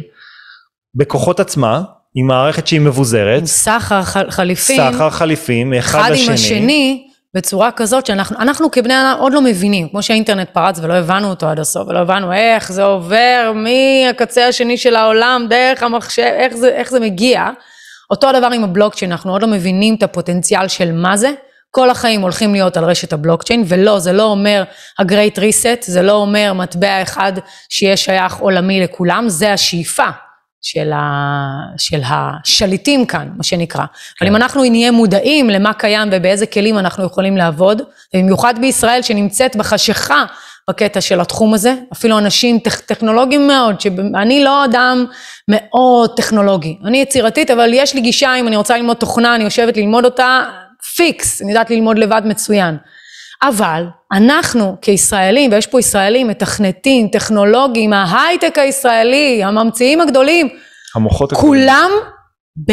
בכוחות 0.96 1.40
עצמה 1.40 1.82
עם 2.16 2.28
מערכת 2.28 2.68
שהיא 2.68 2.82
מבוזרת. 2.82 3.46
סחר 3.46 4.04
חליפין. 4.30 4.92
סחר 4.92 5.10
חליפין 5.10 5.70
מאחד 5.70 6.00
אחד 6.00 6.12
לשני. 6.12 6.28
עם 6.28 6.34
השני. 6.34 7.08
בצורה 7.34 7.72
כזאת 7.72 8.06
שאנחנו 8.06 8.38
אנחנו 8.40 8.72
כבני 8.72 8.94
אדם 8.94 9.16
עוד 9.20 9.34
לא 9.34 9.42
מבינים, 9.42 9.90
כמו 9.90 10.04
שהאינטרנט 10.04 10.50
פרץ 10.50 10.80
ולא 10.80 10.94
הבנו 10.94 11.30
אותו 11.30 11.48
עד 11.48 11.60
הסוף, 11.60 11.88
ולא 11.88 12.00
הבנו 12.00 12.34
איך 12.34 12.72
זה 12.72 12.84
עובר 12.84 13.52
מהקצה 13.56 14.48
השני 14.48 14.78
של 14.78 14.96
העולם, 14.96 15.46
דרך 15.50 15.84
המחשב, 15.84 16.32
איך 16.38 16.56
זה, 16.56 16.70
איך 16.70 16.90
זה 16.90 17.00
מגיע. 17.00 17.50
אותו 18.10 18.30
הדבר 18.30 18.48
עם 18.48 18.64
הבלוקצ'יין, 18.64 19.12
אנחנו 19.12 19.32
עוד 19.32 19.42
לא 19.42 19.48
מבינים 19.48 19.96
את 19.96 20.04
הפוטנציאל 20.04 20.68
של 20.68 20.92
מה 20.92 21.18
זה. 21.18 21.32
כל 21.72 21.90
החיים 21.90 22.22
הולכים 22.22 22.54
להיות 22.54 22.78
על 22.78 22.84
רשת 22.84 23.14
הבלוקצ'יין, 23.14 23.64
ולא, 23.68 24.00
זה 24.00 24.14
לא 24.14 24.24
אומר 24.24 24.64
ה-Great 25.00 25.38
Reset, 25.38 25.82
זה 25.82 26.02
לא 26.02 26.12
אומר 26.12 26.54
מטבע 26.54 27.02
אחד 27.02 27.34
שיהיה 27.70 27.98
שייך 27.98 28.36
עולמי 28.36 28.82
לכולם, 28.82 29.30
זה 29.30 29.54
השאיפה. 29.54 30.08
של, 30.62 30.92
ה, 30.92 31.02
של 31.78 32.02
השליטים 32.06 33.06
כאן, 33.06 33.30
מה 33.38 33.44
שנקרא. 33.44 33.86
כן. 33.86 33.86
אבל 34.26 34.30
אם 34.30 34.36
אנחנו 34.36 34.64
נהיה 34.64 34.92
מודעים 34.92 35.50
למה 35.50 35.74
קיים 35.74 36.10
ובאיזה 36.12 36.46
כלים 36.46 36.78
אנחנו 36.78 37.06
יכולים 37.06 37.38
לעבוד, 37.38 37.82
ובמיוחד 38.14 38.54
בישראל 38.62 39.02
שנמצאת 39.02 39.56
בחשיכה 39.56 40.26
בקטע 40.70 41.02
של 41.02 41.20
התחום 41.20 41.54
הזה, 41.54 41.74
אפילו 41.94 42.18
אנשים 42.18 42.60
טכ, 42.60 42.80
טכנולוגיים 42.80 43.48
מאוד, 43.48 43.82
שאני 43.82 44.44
לא 44.44 44.66
אדם 44.66 45.06
מאוד 45.48 46.16
טכנולוגי, 46.16 46.78
אני 46.86 46.98
יצירתית, 46.98 47.52
אבל 47.52 47.70
יש 47.74 47.96
לי 47.96 48.02
גישה, 48.02 48.36
אם 48.36 48.48
אני 48.48 48.56
רוצה 48.56 48.78
ללמוד 48.78 48.98
תוכנה, 48.98 49.36
אני 49.36 49.44
יושבת 49.44 49.78
ללמוד 49.78 50.06
אותה 50.06 50.44
פיקס, 50.96 51.42
אני 51.42 51.52
יודעת 51.52 51.70
ללמוד 51.70 51.98
לבד 51.98 52.22
מצוין. 52.26 52.78
אבל 53.44 53.84
אנחנו 54.12 54.76
כישראלים, 54.82 55.52
ויש 55.52 55.68
פה 55.68 55.80
ישראלים 55.80 56.28
מתכנתים, 56.28 57.08
טכנולוגים, 57.08 57.94
ההייטק 57.94 58.58
הישראלי, 58.58 59.44
הממציאים 59.44 60.02
הגדולים, 60.02 60.50
המוחות 60.96 61.34
כולם 61.34 61.92
ב, 62.68 62.72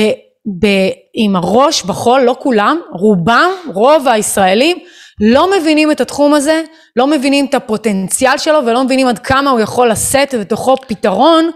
ב, 0.60 0.66
עם 1.14 1.36
הראש 1.36 1.82
בחול, 1.82 2.20
לא 2.20 2.36
כולם, 2.38 2.80
רובם, 2.92 3.50
רוב 3.74 4.08
הישראלים, 4.08 4.76
לא 5.20 5.50
מבינים 5.60 5.90
את 5.90 6.00
התחום 6.00 6.34
הזה, 6.34 6.62
לא 6.96 7.06
מבינים 7.06 7.46
את 7.46 7.54
הפוטנציאל 7.54 8.38
שלו 8.38 8.58
ולא 8.66 8.84
מבינים 8.84 9.08
עד 9.08 9.18
כמה 9.18 9.50
הוא 9.50 9.60
יכול 9.60 9.90
לשאת 9.90 10.34
בתוכו 10.40 10.76
פתרון 10.88 11.50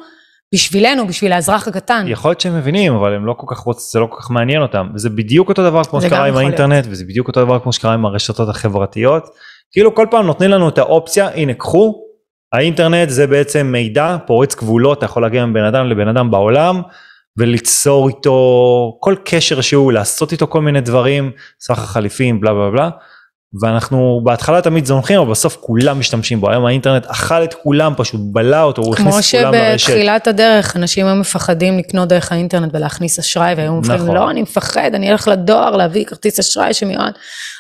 בשבילנו, 0.55 1.07
בשביל 1.07 1.33
האזרח 1.33 1.69
הקטן. 1.69 2.05
יכול 2.09 2.31
להיות 2.31 2.41
שהם 2.41 2.59
מבינים, 2.59 2.95
אבל 2.95 3.15
הם 3.15 3.27
לא 3.27 3.35
כל 3.37 3.47
כך 3.55 3.59
רוצים, 3.59 3.87
זה 3.93 3.99
לא 3.99 4.07
כל 4.11 4.17
כך 4.21 4.31
מעניין 4.31 4.63
אותם. 4.63 4.89
וזה 4.95 5.11
בדיוק 5.11 5.49
אותו 5.49 5.63
דבר 5.63 5.85
כמו 5.85 6.01
שקרה 6.01 6.27
עם 6.27 6.37
האינטרנט, 6.37 6.73
להיות. 6.73 6.87
וזה 6.91 7.05
בדיוק 7.05 7.29
אותו 7.29 7.45
דבר 7.45 7.59
כמו 7.59 7.73
שקרה 7.73 7.95
עם 7.95 8.05
הרשתות 8.05 8.49
החברתיות. 8.49 9.29
כאילו 9.73 9.95
כל 9.95 10.07
פעם 10.11 10.27
נותנים 10.27 10.51
לנו 10.51 10.69
את 10.69 10.79
האופציה, 10.79 11.29
הנה 11.35 11.55
קחו, 11.55 12.03
האינטרנט 12.53 13.09
זה 13.09 13.27
בעצם 13.27 13.67
מידע 13.67 14.17
פורץ 14.27 14.55
גבולות, 14.55 14.99
אתה 14.99 15.07
יכול 15.07 15.23
להגיע 15.23 15.47
מבן 15.47 15.65
אדם 15.65 15.87
לבן 15.87 16.09
אדם 16.09 16.31
בעולם, 16.31 16.81
וליצור 17.37 18.09
איתו 18.09 18.99
כל 19.01 19.15
קשר 19.25 19.61
שהוא, 19.61 19.93
לעשות 19.93 20.33
איתו 20.33 20.47
כל 20.47 20.61
מיני 20.61 20.81
דברים, 20.81 21.31
סחר 21.61 21.87
חליפים, 21.87 22.41
בלה 22.41 22.55
בלה 22.55 22.71
בלה. 22.71 22.91
ואנחנו 23.63 24.21
בהתחלה 24.25 24.63
תמיד 24.63 24.87
זונחים 24.87 25.21
אבל 25.21 25.31
בסוף 25.31 25.57
כולם 25.61 25.99
משתמשים 25.99 26.41
בו 26.41 26.51
היום 26.51 26.67
האינטרנט 26.67 27.07
אכל 27.07 27.45
את 27.45 27.55
כולם 27.55 27.93
פשוט 27.97 28.21
בלע 28.25 28.63
אותו 28.63 28.83
הוא 28.83 28.95
הכניס 28.95 29.35
את 29.35 29.41
כולם 29.41 29.55
לרשת. 29.55 29.87
כמו 29.87 29.95
שבתחילת 29.95 30.27
הדרך 30.27 30.77
אנשים 30.77 31.07
היו 31.07 31.17
מפחדים 31.17 31.79
לקנות 31.79 32.09
דרך 32.09 32.33
האינטרנט 32.33 32.75
ולהכניס 32.75 33.19
אשראי 33.19 33.55
והיו 33.55 33.75
מפחדים 33.75 34.03
נכון. 34.03 34.15
לא 34.15 34.31
אני 34.31 34.43
מפחד 34.43 34.91
אני 34.95 35.13
אלך 35.13 35.29
לדואר 35.29 35.77
להביא 35.77 36.05
כרטיס 36.05 36.39
אשראי 36.39 36.75
שמיועד. 36.75 37.13
נכון, 37.13 37.13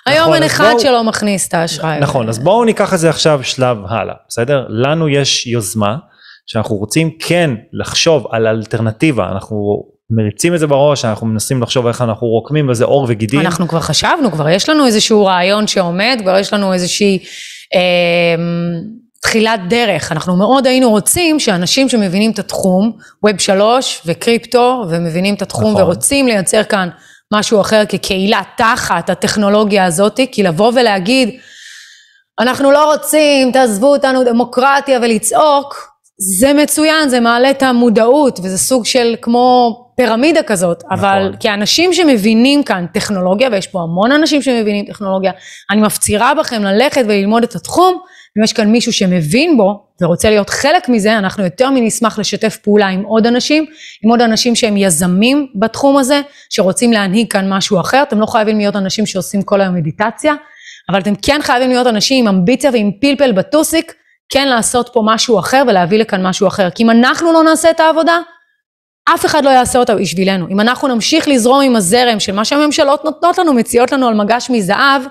היום 0.07 0.35
אין 0.35 0.42
אחד 0.42 0.71
בוא... 0.73 0.80
שלא 0.80 1.04
מכניס 1.04 1.49
את 1.49 1.54
האשראי. 1.54 2.00
נכון 2.00 2.28
אז 2.28 2.38
בואו 2.38 2.64
ניקח 2.64 2.95
את 2.95 2.99
זה 2.99 3.11
עכשיו 3.11 3.40
שלב 3.42 3.78
הלאה 3.88 4.14
בסדר 4.28 4.66
לנו 4.68 5.09
יש 5.09 5.47
יוזמה 5.47 5.97
שאנחנו 6.47 6.76
רוצים 6.76 7.11
כן 7.18 7.50
לחשוב 7.73 8.26
על 8.30 8.47
אלטרנטיבה 8.47 9.28
אנחנו 9.33 9.83
מריצים 10.10 10.54
את 10.54 10.60
זה 10.60 10.66
בראש, 10.66 11.04
אנחנו 11.04 11.26
מנסים 11.26 11.62
לחשוב 11.62 11.86
איך 11.86 12.02
אנחנו 12.02 12.26
רוקמים 12.26 12.66
בזה 12.66 12.84
עור 12.84 13.06
וגידים. 13.08 13.40
אנחנו 13.40 13.68
כבר 13.68 13.80
חשבנו, 13.80 14.32
כבר 14.32 14.48
יש 14.48 14.68
לנו 14.68 14.86
איזשהו 14.86 15.26
רעיון 15.26 15.66
שעומד, 15.66 16.18
כבר 16.22 16.38
יש 16.38 16.52
לנו 16.52 16.72
איזושהי 16.72 17.18
אה, 17.74 18.42
תחילת 19.22 19.60
דרך. 19.68 20.12
אנחנו 20.12 20.36
מאוד 20.36 20.66
היינו 20.66 20.90
רוצים 20.90 21.40
שאנשים 21.40 21.88
שמבינים 21.88 22.30
את 22.30 22.38
התחום, 22.38 22.92
ווב 23.22 23.38
שלוש 23.38 24.02
וקריפטו, 24.06 24.84
ומבינים 24.90 25.34
את 25.34 25.42
התחום 25.42 25.70
נכון. 25.70 25.82
ורוצים 25.82 26.26
לייצר 26.26 26.64
כאן 26.64 26.88
משהו 27.34 27.60
אחר 27.60 27.82
כקהילה 27.88 28.42
תחת 28.56 29.10
הטכנולוגיה 29.10 29.84
הזאת, 29.84 30.20
כי 30.32 30.42
לבוא 30.42 30.72
ולהגיד, 30.74 31.30
אנחנו 32.40 32.72
לא 32.72 32.92
רוצים, 32.94 33.52
תעזבו 33.52 33.86
אותנו 33.86 34.24
דמוקרטיה 34.24 34.98
ולצעוק, 35.02 35.88
זה 36.38 36.52
מצוין, 36.52 37.08
זה 37.08 37.20
מעלה 37.20 37.50
את 37.50 37.62
המודעות, 37.62 38.40
וזה 38.42 38.58
סוג 38.58 38.86
של 38.86 39.14
כמו 39.22 39.76
פירמידה 39.98 40.42
כזאת, 40.42 40.82
נכון. 40.84 40.98
אבל 40.98 41.34
כאנשים 41.40 41.92
שמבינים 41.92 42.62
כאן 42.62 42.86
טכנולוגיה, 42.92 43.48
ויש 43.52 43.66
פה 43.66 43.80
המון 43.80 44.12
אנשים 44.12 44.42
שמבינים 44.42 44.84
טכנולוגיה, 44.84 45.32
אני 45.70 45.80
מפצירה 45.80 46.34
בכם 46.34 46.62
ללכת 46.62 47.02
וללמוד 47.08 47.42
את 47.42 47.54
התחום, 47.54 48.00
אם 48.38 48.44
יש 48.44 48.52
כאן 48.52 48.68
מישהו 48.68 48.92
שמבין 48.92 49.56
בו 49.56 49.84
ורוצה 50.02 50.30
להיות 50.30 50.50
חלק 50.50 50.88
מזה, 50.88 51.18
אנחנו 51.18 51.44
יותר 51.44 51.70
מנשמח 51.70 52.18
לשתף 52.18 52.56
פעולה 52.56 52.86
עם 52.86 53.02
עוד 53.02 53.26
אנשים, 53.26 53.66
עם 54.04 54.10
עוד 54.10 54.22
אנשים 54.22 54.54
שהם 54.54 54.76
יזמים 54.76 55.46
בתחום 55.54 55.96
הזה, 55.96 56.20
שרוצים 56.50 56.92
להנהיג 56.92 57.32
כאן 57.32 57.52
משהו 57.52 57.80
אחר, 57.80 58.02
אתם 58.02 58.20
לא 58.20 58.26
חייבים 58.26 58.58
להיות 58.58 58.76
אנשים 58.76 59.06
שעושים 59.06 59.42
כל 59.42 59.60
היום 59.60 59.74
מדיטציה, 59.74 60.34
אבל 60.88 61.00
אתם 61.00 61.14
כן 61.22 61.40
חייבים 61.42 61.70
להיות 61.70 61.86
אנשים 61.86 62.28
עם 62.28 62.34
אמביציה 62.34 62.70
ועם 62.72 62.90
פלפל 63.00 63.32
בטוסיק, 63.32 63.94
כן 64.32 64.48
לעשות 64.48 64.90
פה 64.92 65.02
משהו 65.04 65.38
אחר 65.38 65.62
ולהביא 65.68 65.98
לכאן 65.98 66.26
משהו 66.26 66.46
אחר, 66.46 66.70
כי 66.70 66.82
אם 66.82 66.90
אנחנו 66.90 67.32
לא 67.32 67.42
נעשה 67.42 67.70
את 67.70 67.80
העבודה, 67.80 68.18
אף 69.14 69.26
אחד 69.26 69.44
לא 69.44 69.50
יעשה 69.50 69.78
אותה 69.78 69.94
בשבילנו. 69.94 70.48
אם 70.50 70.60
אנחנו 70.60 70.88
נמשיך 70.88 71.28
לזרום 71.28 71.60
עם 71.60 71.76
הזרם 71.76 72.20
של 72.20 72.32
מה 72.32 72.44
שהממשלות 72.44 73.04
נותנות 73.04 73.38
לנו, 73.38 73.52
מציעות 73.52 73.92
לנו 73.92 74.08
על 74.08 74.14
מגש 74.14 74.50
מזהב, 74.50 75.02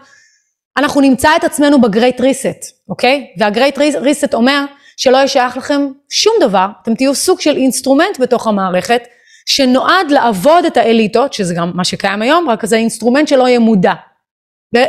אנחנו 0.77 1.01
נמצא 1.01 1.29
את 1.35 1.43
עצמנו 1.43 1.81
בגרייט 1.81 2.21
ריסט, 2.21 2.65
אוקיי? 2.89 3.27
והגרייט 3.37 3.77
ריסט 3.77 4.33
אומר 4.33 4.65
שלא 4.97 5.17
יהיה 5.17 5.27
שייך 5.27 5.57
לכם 5.57 5.87
שום 6.09 6.33
דבר, 6.41 6.67
אתם 6.83 6.95
תהיו 6.95 7.15
סוג 7.15 7.41
של 7.41 7.55
אינסטרומנט 7.55 8.19
בתוך 8.19 8.47
המערכת, 8.47 9.01
שנועד 9.45 10.11
לעבוד 10.11 10.65
את 10.65 10.77
האליטות, 10.77 11.33
שזה 11.33 11.53
גם 11.53 11.71
מה 11.75 11.83
שקיים 11.83 12.21
היום, 12.21 12.49
רק 12.49 12.65
זה 12.65 12.75
אינסטרומנט 12.75 13.27
שלא 13.27 13.47
יהיה 13.47 13.59
מודע. 13.59 13.93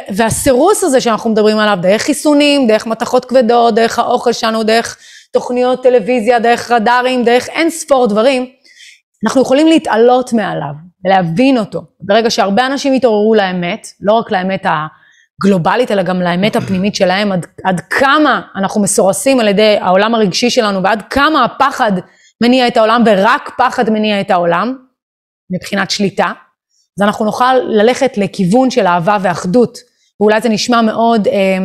והסירוס 0.09 0.85
הזה 0.85 1.01
שאנחנו 1.01 1.31
מדברים 1.31 1.59
עליו, 1.59 1.79
דרך 1.83 2.03
חיסונים, 2.03 2.67
דרך 2.67 2.87
מתכות 2.87 3.25
כבדות, 3.25 3.75
דרך 3.75 3.99
האוכל 3.99 4.33
שלנו, 4.33 4.63
דרך 4.63 4.97
תוכניות 5.33 5.83
טלוויזיה, 5.83 6.39
דרך 6.39 6.71
רדארים, 6.71 7.25
דרך 7.25 7.49
אין 7.49 7.71
ספור 7.71 8.07
דברים, 8.07 8.47
אנחנו 9.25 9.43
יכולים 9.43 9.67
להתעלות 9.67 10.33
מעליו 10.33 10.75
ולהבין 11.05 11.59
אותו. 11.59 11.83
ברגע 12.01 12.31
שהרבה 12.31 12.67
אנשים 12.67 12.95
יתעוררו 12.95 13.35
לאמת, 13.35 13.87
לא 14.01 14.13
רק 14.13 14.31
לאמת 14.31 14.67
הגלובלית, 15.43 15.91
אלא 15.91 16.03
גם 16.03 16.23
לאמת 16.23 16.57
הפנימית 16.57 16.95
שלהם, 16.95 17.33
עד, 17.33 17.47
עד 17.65 17.81
כמה 17.81 18.41
אנחנו 18.57 18.81
מסורסים 18.81 19.41
על 19.41 19.49
ידי 19.49 19.77
העולם 19.81 20.15
הרגשי 20.15 20.51
שלנו, 20.51 20.83
ועד 20.83 21.03
כמה 21.11 21.45
הפחד 21.45 21.93
מניע 22.41 22.69
את 22.69 22.77
העולם, 22.77 23.03
ורק 23.07 23.51
פחד 23.59 23.91
מניע 23.91 24.21
את 24.21 24.31
העולם, 24.31 24.77
מבחינת 25.51 25.91
שליטה. 25.91 26.33
אז 26.99 27.03
אנחנו 27.03 27.25
נוכל 27.25 27.55
ללכת 27.55 28.19
לכיוון 28.19 28.71
של 28.71 28.87
אהבה 28.87 29.17
ואחדות, 29.23 29.79
ואולי 30.21 30.41
זה 30.41 30.49
נשמע 30.49 30.83
מאוד 30.83 31.29
אה, 31.29 31.59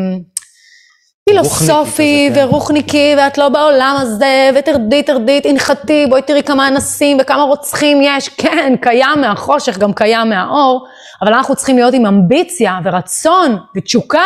פילוסופי 1.29 2.29
כן. 2.33 2.45
ורוחניקי, 2.45 3.13
ואת 3.17 3.37
לא 3.37 3.49
בעולם 3.49 3.95
הזה, 3.99 4.49
ותרדי, 4.55 5.03
תרדי, 5.03 5.41
תנחתי, 5.41 6.05
בואי 6.09 6.21
תראי 6.21 6.43
כמה 6.43 6.67
אנסים 6.67 7.17
וכמה 7.21 7.43
רוצחים 7.43 8.01
יש, 8.01 8.29
כן, 8.29 8.73
קיים 8.81 9.21
מהחושך, 9.21 9.77
גם 9.77 9.93
קיים 9.93 10.29
מהאור, 10.29 10.87
אבל 11.21 11.33
אנחנו 11.33 11.55
צריכים 11.55 11.75
להיות 11.77 11.93
עם 11.93 12.05
אמביציה 12.05 12.79
ורצון 12.83 13.57
ותשוקה 13.77 14.23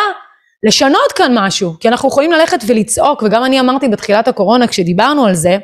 לשנות 0.64 1.12
כאן 1.16 1.32
משהו, 1.38 1.74
כי 1.80 1.88
אנחנו 1.88 2.10
יכולים 2.10 2.32
ללכת 2.32 2.60
ולצעוק, 2.68 3.24
וגם 3.24 3.46
אני 3.46 3.60
אמרתי 3.60 3.88
בתחילת 3.88 4.28
הקורונה, 4.28 4.68
כשדיברנו 4.68 5.26
על 5.26 5.36
זה, 5.36 5.58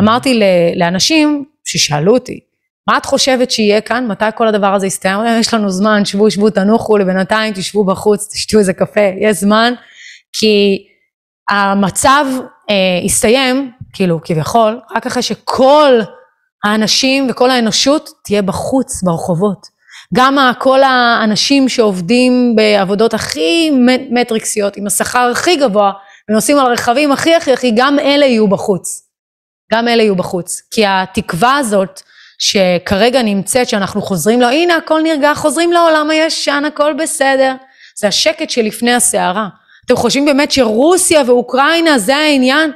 אמרתי 0.00 0.40
לאנשים 0.76 1.44
ששאלו 1.64 2.14
אותי, 2.14 2.40
מה 2.88 2.96
את 2.96 3.06
חושבת 3.06 3.50
שיהיה 3.50 3.80
כאן? 3.80 4.06
מתי 4.06 4.24
כל 4.34 4.48
הדבר 4.48 4.74
הזה 4.74 4.86
יסתיים? 4.86 5.20
יש 5.40 5.54
לנו 5.54 5.70
זמן, 5.70 6.04
שבו, 6.04 6.30
שבו, 6.30 6.50
תנוחו, 6.50 6.98
לבינתיים 6.98 7.52
תשבו 7.54 7.84
בחוץ, 7.84 8.28
תשתו 8.32 8.58
איזה 8.58 8.72
קפה, 8.72 9.10
יש 9.20 9.36
זמן, 9.36 9.74
כי 10.32 10.86
המצב 11.50 12.24
אה, 12.70 13.04
יסתיים, 13.04 13.70
כאילו, 13.92 14.20
כביכול, 14.24 14.80
רק 14.96 15.06
אחרי 15.06 15.22
שכל 15.22 16.00
האנשים 16.64 17.26
וכל 17.30 17.50
האנושות 17.50 18.10
תהיה 18.24 18.42
בחוץ, 18.42 19.02
ברחובות. 19.02 19.80
גם 20.14 20.38
כל 20.58 20.82
האנשים 20.82 21.68
שעובדים 21.68 22.56
בעבודות 22.56 23.14
הכי 23.14 23.70
מטריקסיות, 24.10 24.76
עם 24.76 24.86
השכר 24.86 25.30
הכי 25.32 25.56
גבוה, 25.56 25.92
ונוסעים 26.28 26.58
על 26.58 26.72
רכבים 26.72 27.12
הכי 27.12 27.34
הכי 27.34 27.52
הכי, 27.52 27.72
גם 27.76 27.98
אלה 27.98 28.26
יהיו 28.26 28.48
בחוץ. 28.48 29.02
גם 29.72 29.88
אלה 29.88 30.02
יהיו 30.02 30.16
בחוץ. 30.16 30.62
כי 30.70 30.86
התקווה 30.86 31.56
הזאת, 31.56 32.00
שכרגע 32.38 33.22
נמצאת, 33.22 33.68
שאנחנו 33.68 34.02
חוזרים 34.02 34.40
לו, 34.40 34.48
הנה 34.48 34.76
הכל 34.76 35.00
נרגע, 35.02 35.34
חוזרים 35.34 35.72
לעולם 35.72 36.10
הישן, 36.10 36.62
הכל 36.66 36.92
בסדר. 36.92 37.54
זה 37.98 38.08
השקט 38.08 38.50
שלפני 38.50 38.94
הסערה. 38.94 39.48
אתם 39.90 39.98
חושבים 39.98 40.24
באמת 40.24 40.52
שרוסיה 40.52 41.22
ואוקראינה 41.26 41.98
זה 41.98 42.16
העניין? 42.16 42.70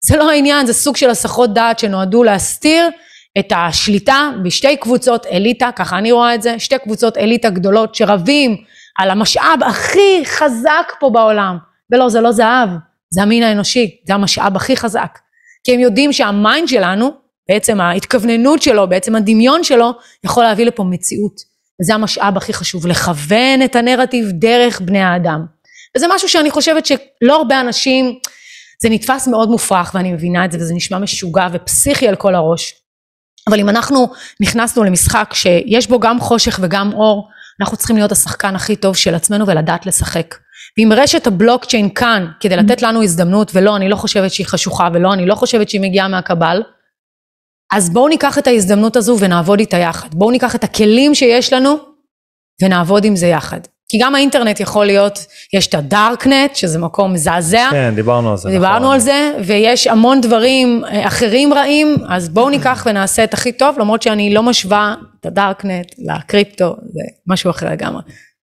זה 0.00 0.16
לא 0.16 0.30
העניין, 0.30 0.66
זה 0.66 0.72
סוג 0.72 0.96
של 0.96 1.10
הסחות 1.10 1.54
דעת 1.54 1.78
שנועדו 1.78 2.24
להסתיר 2.24 2.88
את 3.38 3.52
השליטה 3.56 4.30
בשתי 4.44 4.76
קבוצות 4.76 5.26
אליטה, 5.26 5.70
ככה 5.76 5.98
אני 5.98 6.12
רואה 6.12 6.34
את 6.34 6.42
זה, 6.42 6.58
שתי 6.58 6.78
קבוצות 6.78 7.16
אליטה 7.16 7.50
גדולות 7.50 7.94
שרבים 7.94 8.56
על 8.98 9.10
המשאב 9.10 9.58
הכי 9.66 10.22
חזק 10.24 10.92
פה 11.00 11.10
בעולם. 11.10 11.56
ולא, 11.92 12.08
זה 12.08 12.20
לא 12.20 12.32
זהב, 12.32 12.68
זה 13.10 13.22
המין 13.22 13.42
האנושי, 13.42 13.96
זה 14.06 14.14
המשאב 14.14 14.56
הכי 14.56 14.76
חזק. 14.76 15.18
כי 15.64 15.74
הם 15.74 15.80
יודעים 15.80 16.12
שה 16.12 16.36
mind 16.36 16.68
שלנו, 16.68 17.10
בעצם 17.48 17.80
ההתכווננות 17.80 18.62
שלו, 18.62 18.88
בעצם 18.88 19.16
הדמיון 19.16 19.64
שלו, 19.64 19.92
יכול 20.24 20.44
להביא 20.44 20.66
לפה 20.66 20.84
מציאות. 20.84 21.40
וזה 21.82 21.94
המשאב 21.94 22.36
הכי 22.36 22.52
חשוב, 22.52 22.86
לכוון 22.86 23.62
את 23.64 23.76
הנרטיב 23.76 24.26
דרך 24.30 24.80
בני 24.80 25.02
האדם. 25.02 25.51
וזה 25.96 26.06
משהו 26.14 26.28
שאני 26.28 26.50
חושבת 26.50 26.86
שלא 26.86 27.36
הרבה 27.36 27.60
אנשים, 27.60 28.18
זה 28.82 28.88
נתפס 28.88 29.28
מאוד 29.28 29.48
מופרך 29.48 29.94
ואני 29.94 30.12
מבינה 30.12 30.44
את 30.44 30.52
זה 30.52 30.58
וזה 30.58 30.74
נשמע 30.74 30.98
משוגע 30.98 31.48
ופסיכי 31.52 32.08
על 32.08 32.16
כל 32.16 32.34
הראש. 32.34 32.74
אבל 33.48 33.60
אם 33.60 33.68
אנחנו 33.68 34.08
נכנסנו 34.40 34.84
למשחק 34.84 35.30
שיש 35.34 35.86
בו 35.86 36.00
גם 36.00 36.20
חושך 36.20 36.58
וגם 36.62 36.92
אור, 36.92 37.28
אנחנו 37.60 37.76
צריכים 37.76 37.96
להיות 37.96 38.12
השחקן 38.12 38.56
הכי 38.56 38.76
טוב 38.76 38.96
של 38.96 39.14
עצמנו 39.14 39.46
ולדעת 39.46 39.86
לשחק. 39.86 40.34
ואם 40.78 40.92
רשת 40.96 41.26
הבלוקצ'יין 41.26 41.94
כאן 41.94 42.26
כדי 42.40 42.56
לתת 42.56 42.82
לנו 42.82 43.02
הזדמנות, 43.02 43.50
ולא, 43.54 43.76
אני 43.76 43.88
לא 43.88 43.96
חושבת 43.96 44.30
שהיא 44.30 44.46
חשוכה, 44.46 44.88
ולא, 44.94 45.12
אני 45.12 45.26
לא 45.26 45.34
חושבת 45.34 45.68
שהיא 45.68 45.80
מגיעה 45.80 46.08
מהקבל, 46.08 46.62
אז 47.72 47.90
בואו 47.90 48.08
ניקח 48.08 48.38
את 48.38 48.46
ההזדמנות 48.46 48.96
הזו 48.96 49.16
ונעבוד 49.20 49.58
איתה 49.58 49.76
יחד. 49.76 50.14
בואו 50.14 50.30
ניקח 50.30 50.54
את 50.54 50.64
הכלים 50.64 51.14
שיש 51.14 51.52
לנו 51.52 51.76
ונעבוד 52.62 53.04
עם 53.04 53.16
זה 53.16 53.26
יחד. 53.26 53.60
כי 53.92 53.98
גם 54.00 54.14
האינטרנט 54.14 54.60
יכול 54.60 54.86
להיות, 54.86 55.26
יש 55.52 55.66
את 55.66 55.74
הדארקנט, 55.74 56.56
שזה 56.56 56.78
מקום 56.78 57.12
מזעזע. 57.12 57.68
כן, 57.70 57.92
דיברנו 57.94 58.30
על 58.30 58.36
זה. 58.36 58.50
דיברנו 58.50 58.78
נכון. 58.78 58.94
על 58.94 59.00
זה, 59.00 59.32
ויש 59.44 59.86
המון 59.86 60.20
דברים 60.20 60.84
אה, 60.84 61.06
אחרים 61.06 61.54
רעים, 61.54 61.96
אז 62.08 62.28
בואו 62.28 62.50
ניקח 62.50 62.82
ונעשה 62.86 63.24
את 63.24 63.34
הכי 63.34 63.52
טוב, 63.52 63.78
למרות 63.78 64.02
שאני 64.02 64.34
לא 64.34 64.42
משווה 64.42 64.94
את 65.20 65.26
הדארקנט 65.26 65.94
לקריפטו, 65.98 66.76
זה 66.92 67.00
משהו 67.26 67.50
אחר 67.50 67.70
לגמרי. 67.70 68.02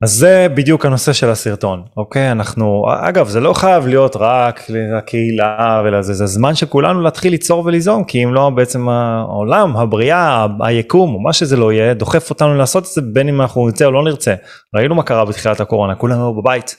אז 0.04 0.12
זה 0.12 0.48
בדיוק 0.56 0.86
הנושא 0.86 1.14
של 1.14 1.30
הסרטון, 1.30 1.84
אוקיי? 1.98 2.32
אנחנו, 2.32 2.86
אגב, 3.02 3.28
זה 3.28 3.40
לא 3.40 3.54
חייב 3.54 3.88
להיות 3.88 4.16
רק 4.20 4.62
לקהילה 4.98 5.82
ולזה, 5.86 6.14
זה 6.14 6.26
זמן 6.26 6.56
שכולנו 6.56 7.02
להתחיל 7.02 7.32
ליצור 7.32 7.66
וליזום, 7.66 8.04
כי 8.04 8.24
אם 8.24 8.34
לא 8.34 8.50
בעצם 8.50 8.90
העולם, 8.90 9.78
הבריאה, 9.78 10.48
היקום, 10.60 11.14
או 11.14 11.20
מה 11.20 11.34
שזה 11.34 11.58
לא 11.58 11.72
יהיה, 11.72 11.94
דוחף 11.94 12.30
אותנו 12.30 12.58
לעשות 12.58 12.84
את 12.84 12.90
זה 12.90 13.02
בין 13.02 13.30
אם 13.30 13.42
אנחנו 13.42 13.66
נרצה 13.66 13.86
או 13.86 13.92
לא 13.92 14.04
נרצה. 14.04 14.36
ראינו 14.76 14.96
מה 14.96 15.04
קרה 15.04 15.26
בתחילת 15.26 15.60
הקורונה, 15.60 15.96
כולנו 15.96 16.42
בבית, 16.42 16.76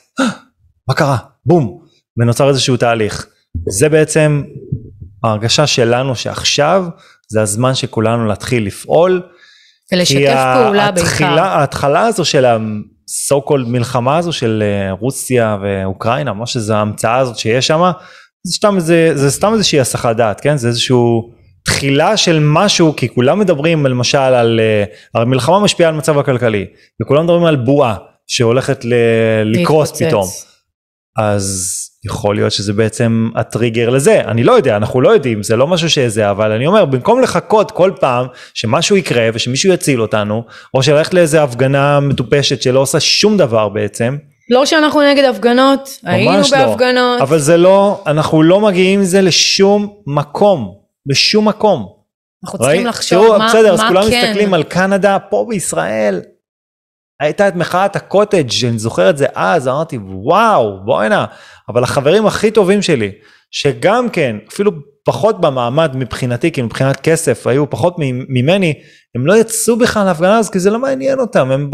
מה 0.87 0.93
קרה? 0.95 1.17
בום, 1.45 1.79
ונוצר 2.21 2.49
איזשהו 2.49 2.77
תהליך. 2.77 3.27
זה 3.69 3.89
בעצם 3.89 4.43
ההרגשה 5.23 5.67
שלנו 5.67 6.15
שעכשיו 6.15 6.85
זה 7.27 7.41
הזמן 7.41 7.75
שכולנו 7.75 8.25
להתחיל 8.25 8.65
לפעול. 8.65 9.21
ולשתף 9.93 10.43
פעולה 10.55 10.91
בעיקר. 10.91 11.39
ההתחלה 11.39 12.07
הזו 12.07 12.25
של 12.25 12.45
so 13.29 13.49
called 13.49 13.67
מלחמה 13.67 14.17
הזו 14.17 14.33
של 14.33 14.63
אה, 14.65 14.91
רוסיה 14.91 15.57
ואוקראינה 15.61 16.33
מה 16.33 16.45
שזה 16.45 16.75
ההמצאה 16.75 17.17
הזאת 17.17 17.37
שיש 17.37 17.67
שם 17.67 17.91
זה 18.43 18.53
סתם 18.53 18.75
איזה 18.75 19.11
זה 19.15 19.31
סתם 19.31 19.53
איזושהי 19.53 19.79
הסחת 19.79 20.15
דעת 20.15 20.41
כן? 20.41 20.57
זה 20.57 20.67
איזשהו 20.67 21.31
תחילה 21.65 22.17
של 22.17 22.39
משהו 22.41 22.95
כי 22.95 23.09
כולם 23.09 23.39
מדברים 23.39 23.85
למשל 23.85 24.17
על 24.17 24.59
הרי 25.13 25.25
מלחמה 25.25 25.59
משפיעה 25.59 25.89
על 25.89 25.95
מצב 25.95 26.17
הכלכלי 26.17 26.65
וכולם 27.01 27.23
מדברים 27.23 27.45
על 27.45 27.55
בועה 27.55 27.95
שהולכת 28.27 28.85
לקרוס 29.45 30.01
פתאום. 30.01 30.25
אז 31.17 31.79
יכול 32.05 32.35
להיות 32.35 32.51
שזה 32.51 32.73
בעצם 32.73 33.29
הטריגר 33.35 33.89
לזה, 33.89 34.21
אני 34.27 34.43
לא 34.43 34.51
יודע, 34.51 34.77
אנחנו 34.77 35.01
לא 35.01 35.09
יודעים, 35.09 35.43
זה 35.43 35.55
לא 35.55 35.67
משהו 35.67 35.89
שזה, 35.89 36.31
אבל 36.31 36.51
אני 36.51 36.67
אומר, 36.67 36.85
במקום 36.85 37.21
לחכות 37.21 37.71
כל 37.71 37.91
פעם 37.99 38.25
שמשהו 38.53 38.97
יקרה 38.97 39.29
ושמישהו 39.33 39.73
יציל 39.73 40.01
אותנו, 40.01 40.43
או 40.73 40.83
שללכת 40.83 41.13
לאיזה 41.13 41.43
הפגנה 41.43 41.99
מטופשת 41.99 42.61
שלא 42.61 42.79
עושה 42.79 42.99
שום 42.99 43.37
דבר 43.37 43.69
בעצם. 43.69 44.17
לא 44.49 44.65
שאנחנו 44.65 45.01
נגד 45.01 45.23
הפגנות, 45.23 45.99
היינו 46.03 46.31
לא. 46.31 46.43
בהפגנות. 46.51 47.21
אבל 47.21 47.39
זה 47.39 47.57
לא, 47.57 48.03
אנחנו 48.07 48.43
לא 48.43 48.59
מגיעים 48.59 48.99
עם 48.99 49.05
זה 49.05 49.21
לשום 49.21 49.93
מקום, 50.07 50.73
בשום 51.05 51.47
מקום. 51.47 51.87
אנחנו 52.43 52.59
צריכים 52.59 52.85
לחשוב 52.85 53.23
תראו, 53.23 53.37
מה, 53.37 53.47
בסדר, 53.47 53.75
מה 53.75 53.83
אז 53.83 53.89
כולם 53.89 54.09
כן. 54.09 54.25
מסתכלים 54.25 54.53
על 54.53 54.63
קנדה, 54.63 55.17
פה 55.19 55.45
בישראל, 55.49 56.21
הייתה 57.19 57.47
את 57.47 57.55
מחאת 57.55 57.95
הקוטג' 57.95 58.49
שאני 58.49 58.79
זוכר 58.79 59.09
את 59.09 59.17
זה 59.17 59.25
אז, 59.35 59.67
אמרתי 59.67 59.97
וואו 60.01 60.85
בואנה, 60.85 61.25
אבל 61.69 61.83
החברים 61.83 62.25
הכי 62.25 62.51
טובים 62.51 62.81
שלי, 62.81 63.11
שגם 63.51 64.09
כן, 64.09 64.35
אפילו 64.53 64.71
פחות 65.05 65.41
במעמד 65.41 65.95
מבחינתי, 65.95 66.51
כי 66.51 66.61
מבחינת 66.61 66.99
כסף 66.99 67.47
היו 67.47 67.69
פחות 67.69 67.95
ממני, 68.29 68.73
הם 69.15 69.27
לא 69.27 69.37
יצאו 69.37 69.75
בכלל 69.75 70.05
להפגנה 70.05 70.37
הזאת 70.37 70.53
כי 70.53 70.59
זה 70.59 70.71
לא 70.71 70.79
מעניין 70.79 71.19
אותם, 71.19 71.51
הם 71.51 71.71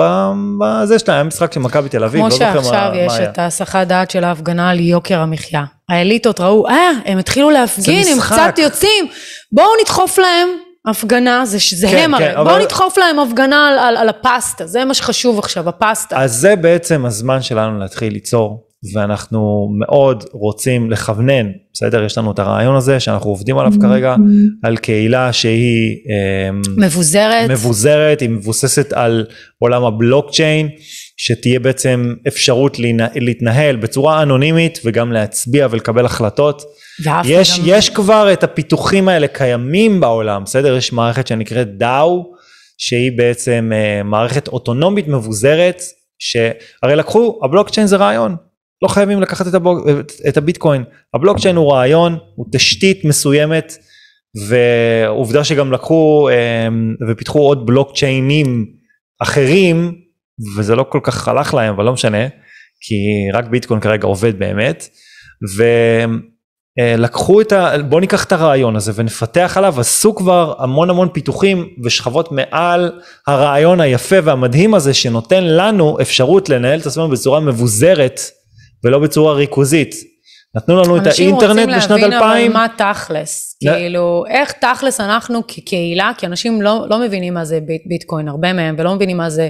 בזה 0.60 1.00
שלהם, 1.00 1.16
היה 1.16 1.24
משחק 1.24 1.54
של 1.54 1.60
מכבי 1.60 1.90
תל 1.90 2.04
אביב, 2.04 2.24
לא 2.24 2.30
זוכר 2.30 2.46
מה 2.46 2.54
כמו 2.54 2.64
שעכשיו 2.64 2.92
יש 2.96 3.14
את 3.20 3.40
ההסחת 3.40 3.88
דעת 3.88 4.12
של 4.12 4.24
ההפגנה 4.24 4.70
על 4.70 4.80
יוקר 4.80 5.20
המחיה. 5.20 5.64
האליטות 5.90 6.40
ראו, 6.40 6.68
אה, 6.68 6.92
הם 7.06 7.18
התחילו 7.18 7.50
להפגין, 7.50 8.08
הם 8.08 8.20
קצת 8.20 8.60
יוצאים, 8.60 9.08
בואו 9.52 9.68
נדחוף 9.82 10.20
להם 10.20 10.50
הפגנה 10.90 11.46
זה 11.46 11.60
שזה 11.60 11.88
כן, 11.88 11.98
הם 11.98 12.18
כן, 12.18 12.32
הרי, 12.36 12.50
בואו 12.50 12.64
נדחוף 12.64 12.98
להם 12.98 13.20
הפגנה 13.20 13.68
על, 13.68 13.80
על, 13.80 13.98
על 13.98 14.10
הפסטה, 14.10 14.68
זה 14.68 14.86
מה 14.86 14.94
שחשוב 14.94 15.40
עכשיו, 15.40 15.70
הפסטה. 15.70 16.22
אז 16.24 16.36
זה 16.36 16.56
בעצם 16.56 17.06
הזמן 17.06 17.42
שלנו 17.42 17.80
להתחיל 17.80 18.14
ליצור, 18.14 18.70
ואנחנו 18.94 19.70
מאוד 19.80 20.24
רוצים 20.32 20.92
לכוונן, 20.92 21.52
בסדר? 21.74 22.04
יש 22.04 22.18
לנו 22.18 22.32
את 22.32 22.40
הרעיון 22.40 22.76
הזה 22.76 23.00
שאנחנו 23.00 23.30
עובדים 23.30 23.58
עליו 23.58 23.74
כרגע, 23.82 24.16
על 24.64 24.78
קהילה 24.78 25.34
שהיא... 25.34 25.98
אמ, 26.50 26.62
מבוזרת. 26.78 27.50
מבוזרת, 27.50 28.20
היא 28.20 28.30
מבוססת 28.30 28.94
על 28.94 29.26
עולם 29.60 29.86
הבלוקצ'יין, 29.86 30.70
שתהיה 31.22 31.60
בעצם 31.60 32.16
אפשרות 32.28 32.78
להתנהל 33.16 33.76
בצורה 33.76 34.24
אנונימית 34.24 34.80
וגם 34.86 35.12
להצביע 35.12 35.68
ולקבל 35.72 36.06
החלטות. 36.06 36.62
יש, 37.26 37.60
גם... 37.60 37.66
יש 37.68 37.90
כבר 37.90 38.34
את 38.34 38.44
הפיתוחים 38.44 39.10
האלה 39.10 39.28
קיימים 39.28 40.00
בעולם, 40.00 40.44
בסדר? 40.44 40.78
יש 40.78 40.94
מערכת 40.94 41.28
שנקראת 41.28 41.78
דאו, 41.78 42.34
שהיא 42.78 43.12
בעצם 43.18 43.72
uh, 43.72 44.04
מערכת 44.04 44.48
אוטונומית 44.48 45.08
מבוזרת, 45.08 45.82
שהרי 46.20 46.96
לקחו, 46.96 47.40
הבלוקצ'יין 47.44 47.88
זה 47.88 47.96
רעיון, 47.96 48.36
לא 48.82 48.88
חייבים 48.88 49.22
לקחת 49.22 49.48
את, 49.48 49.54
הבלוק, 49.54 49.88
את 50.28 50.38
הביטקוין, 50.38 50.84
הבלוקצ'יין 51.14 51.56
הוא 51.56 51.74
רעיון, 51.74 52.18
הוא 52.36 52.46
תשתית 52.52 53.06
מסוימת, 53.06 53.78
ועובדה 54.48 55.44
שגם 55.44 55.72
לקחו 55.72 56.30
um, 56.30 57.10
ופיתחו 57.10 57.40
עוד 57.40 57.66
בלוקצ'יינים 57.66 58.66
אחרים, 59.22 59.96
וזה 60.58 60.76
לא 60.76 60.86
כל 60.90 61.00
כך 61.04 61.28
הלך 61.28 61.54
להם, 61.54 61.74
אבל 61.74 61.86
לא 61.86 61.94
משנה, 61.94 62.28
כי 62.82 62.96
רק 63.34 63.46
ביטקוין 63.46 63.80
כרגע 63.80 64.08
עובד 64.08 64.40
באמת, 64.40 64.90
ו... 65.58 65.64
אה, 66.80 66.96
את 67.42 67.52
ה... 67.52 67.78
בוא 67.90 68.02
ניקח 68.02 68.26
את 68.26 68.32
הרעיון 68.32 68.76
הזה 68.76 68.92
ונפתח 68.96 69.54
עליו, 69.56 69.80
עשו 69.80 70.16
כבר 70.16 70.54
המון 70.60 70.90
המון 70.90 71.10
פיתוחים 71.14 71.70
ושכבות 71.84 72.32
מעל 72.32 72.92
הרעיון 73.28 73.82
היפה 73.82 74.16
והמדהים 74.24 74.74
הזה 74.74 74.94
שנותן 74.94 75.44
לנו 75.44 75.98
אפשרות 76.02 76.50
לנהל 76.50 76.80
את 76.80 76.86
עצמנו 76.86 77.10
בצורה 77.10 77.40
מבוזרת 77.40 78.20
ולא 78.84 79.00
בצורה 79.00 79.34
ריכוזית. 79.34 79.96
נתנו 80.56 80.82
לנו 80.82 80.98
את 80.98 81.08
האינטרנט 81.08 81.70
בשנת 81.70 81.72
2000. 81.72 81.74
אנשים 81.74 81.92
רוצים 81.92 82.10
להבין 82.10 82.52
אבל 82.52 82.54
מה 82.54 82.68
תכלס, 82.78 83.58
לא. 83.66 83.72
כאילו 83.72 84.24
איך 84.30 84.52
תכלס 84.52 85.00
אנחנו 85.00 85.48
כקהילה, 85.48 86.12
כי 86.18 86.26
אנשים 86.26 86.62
לא, 86.62 86.86
לא 86.90 87.00
מבינים 87.00 87.34
מה 87.34 87.46
זה 87.46 87.60
ביט, 87.60 87.82
ביטקוין, 87.86 88.28
הרבה 88.28 88.54
מהם, 88.54 88.76
ולא 88.78 88.96
מבינים 88.96 89.18
מה 89.18 89.30
זה 89.30 89.48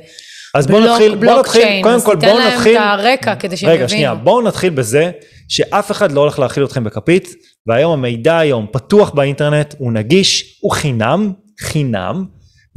אז 0.56 0.68
בואו 0.68 0.80
נתחיל, 0.80 1.16
בוא 1.16 1.40
נתחיל, 1.40 1.84
קודם 1.84 2.02
כל 2.02 2.16
בואו 2.16 2.40
נתחיל, 2.40 2.48
אז 2.54 2.64
תיתן 2.64 2.74
להם 2.74 3.00
את 3.00 3.00
הרקע 3.00 3.36
כדי 3.36 3.58
שהם 3.58 3.70
יבינו. 3.70 3.84
רגע 3.84 3.90
שנייה, 3.90 4.16
בואו 4.16 4.42
נתחיל 4.42 4.70
בזה 4.70 5.12
שאף 5.48 5.92
אחד 5.92 6.12
לא 6.12 6.22
הולך 6.22 6.40
להאכיל 6.40 6.64
אתכם 6.64 6.84
בכפית, 6.84 7.36
והיום 7.68 7.92
המידע 7.92 8.38
היום 8.38 8.66
פתוח 8.72 9.10
באינטרנט, 9.10 9.76
הוא 9.78 9.92
נגיש, 9.92 10.60
הוא 10.62 10.72
חינם, 10.72 11.34
חינם, 11.60 12.26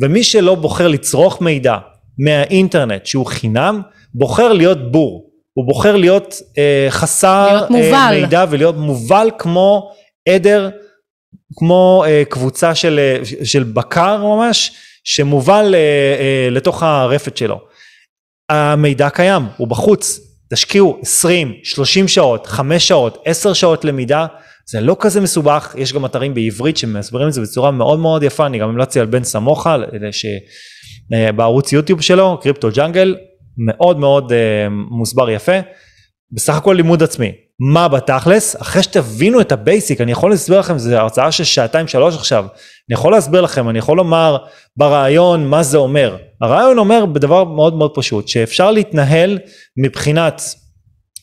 ומי 0.01 0.25
שלא 0.25 0.55
בוחר 0.55 0.89
לצרוך 0.89 1.43
מידע 1.43 1.77
מהאינטרנט 2.19 3.07
שהוא 3.07 3.27
חינם, 3.27 3.81
בוחר 4.15 4.53
להיות 4.53 4.93
בור, 4.93 5.31
הוא 5.55 5.67
בוחר 5.67 5.97
להיות 5.97 6.35
אה, 6.59 6.87
חסר 6.91 7.67
להיות 7.71 7.95
אה, 7.95 8.11
מידע 8.11 8.45
ולהיות 8.51 8.77
מובל 8.77 9.31
כמו 9.39 9.93
עדר, 10.29 10.71
כמו 11.57 12.05
אה, 12.07 12.23
קבוצה 12.29 12.75
של, 12.75 12.99
אה, 12.99 13.45
של 13.45 13.63
בקר 13.63 14.25
ממש, 14.25 14.73
שמובל 15.05 15.75
אה, 15.75 15.79
אה, 15.79 16.51
לתוך 16.51 16.83
הרפת 16.83 17.37
שלו. 17.37 17.61
המידע 18.51 19.11
קיים, 19.11 19.43
הוא 19.57 19.69
בחוץ, 19.69 20.21
תשקיעו 20.53 20.99
20, 21.03 21.55
30 21.63 22.09
שעות, 22.09 22.47
5 22.47 22.89
שעות, 22.89 23.19
10 23.25 23.53
שעות 23.53 23.85
למידה, 23.85 24.27
זה 24.71 24.81
לא 24.81 24.97
כזה 25.01 25.21
מסובך, 25.21 25.75
יש 25.79 25.93
גם 25.93 26.05
אתרים 26.05 26.35
בעברית 26.35 26.77
שמסבירים 26.77 27.29
את 27.29 27.33
זה 27.33 27.41
בצורה 27.41 27.71
מאוד 27.71 27.99
מאוד 27.99 28.23
יפה, 28.23 28.47
אני 28.47 28.59
גם 28.59 28.69
המלצתי 28.69 29.01
על 29.01 29.07
בן 29.07 29.25
סמוכה, 29.25 29.77
שבערוץ 31.11 31.73
יוטיוב 31.73 32.01
שלו, 32.01 32.39
Crypto 32.43 32.69
Jungle, 32.75 33.17
מאוד 33.67 33.99
מאוד 33.99 34.33
מוסבר 34.91 35.31
יפה, 35.31 35.61
בסך 36.33 36.57
הכל 36.57 36.73
לימוד 36.73 37.03
עצמי. 37.03 37.33
מה 37.73 37.89
בתכלס, 37.89 38.57
אחרי 38.61 38.83
שתבינו 38.83 39.41
את 39.41 39.53
ה 39.53 39.60
basic, 39.60 40.01
אני 40.01 40.13
יכול 40.13 40.31
להסביר 40.31 40.59
לכם, 40.59 40.79
זו 40.79 40.97
הרצאה 40.97 41.33
של 41.33 41.45
שעתיים 41.45 41.89
שלוש 41.89 42.17
עכשיו, 42.17 42.47
אני 42.93 42.99
יכול 42.99 43.13
להסביר 43.13 43.41
לכם, 43.41 43.69
אני 43.69 43.79
יכול 43.79 43.97
לומר 43.97 44.37
ברעיון 44.77 45.47
מה 45.47 45.63
זה 45.63 45.79
אומר. 45.79 46.17
הרעיון 46.41 46.79
אומר 46.79 47.07
בדבר 47.07 47.45
מאוד 47.45 47.75
מאוד 47.75 47.91
פשוט, 47.95 48.29
שאפשר 48.29 48.71
להתנהל 48.71 49.39
מבחינת 49.77 50.43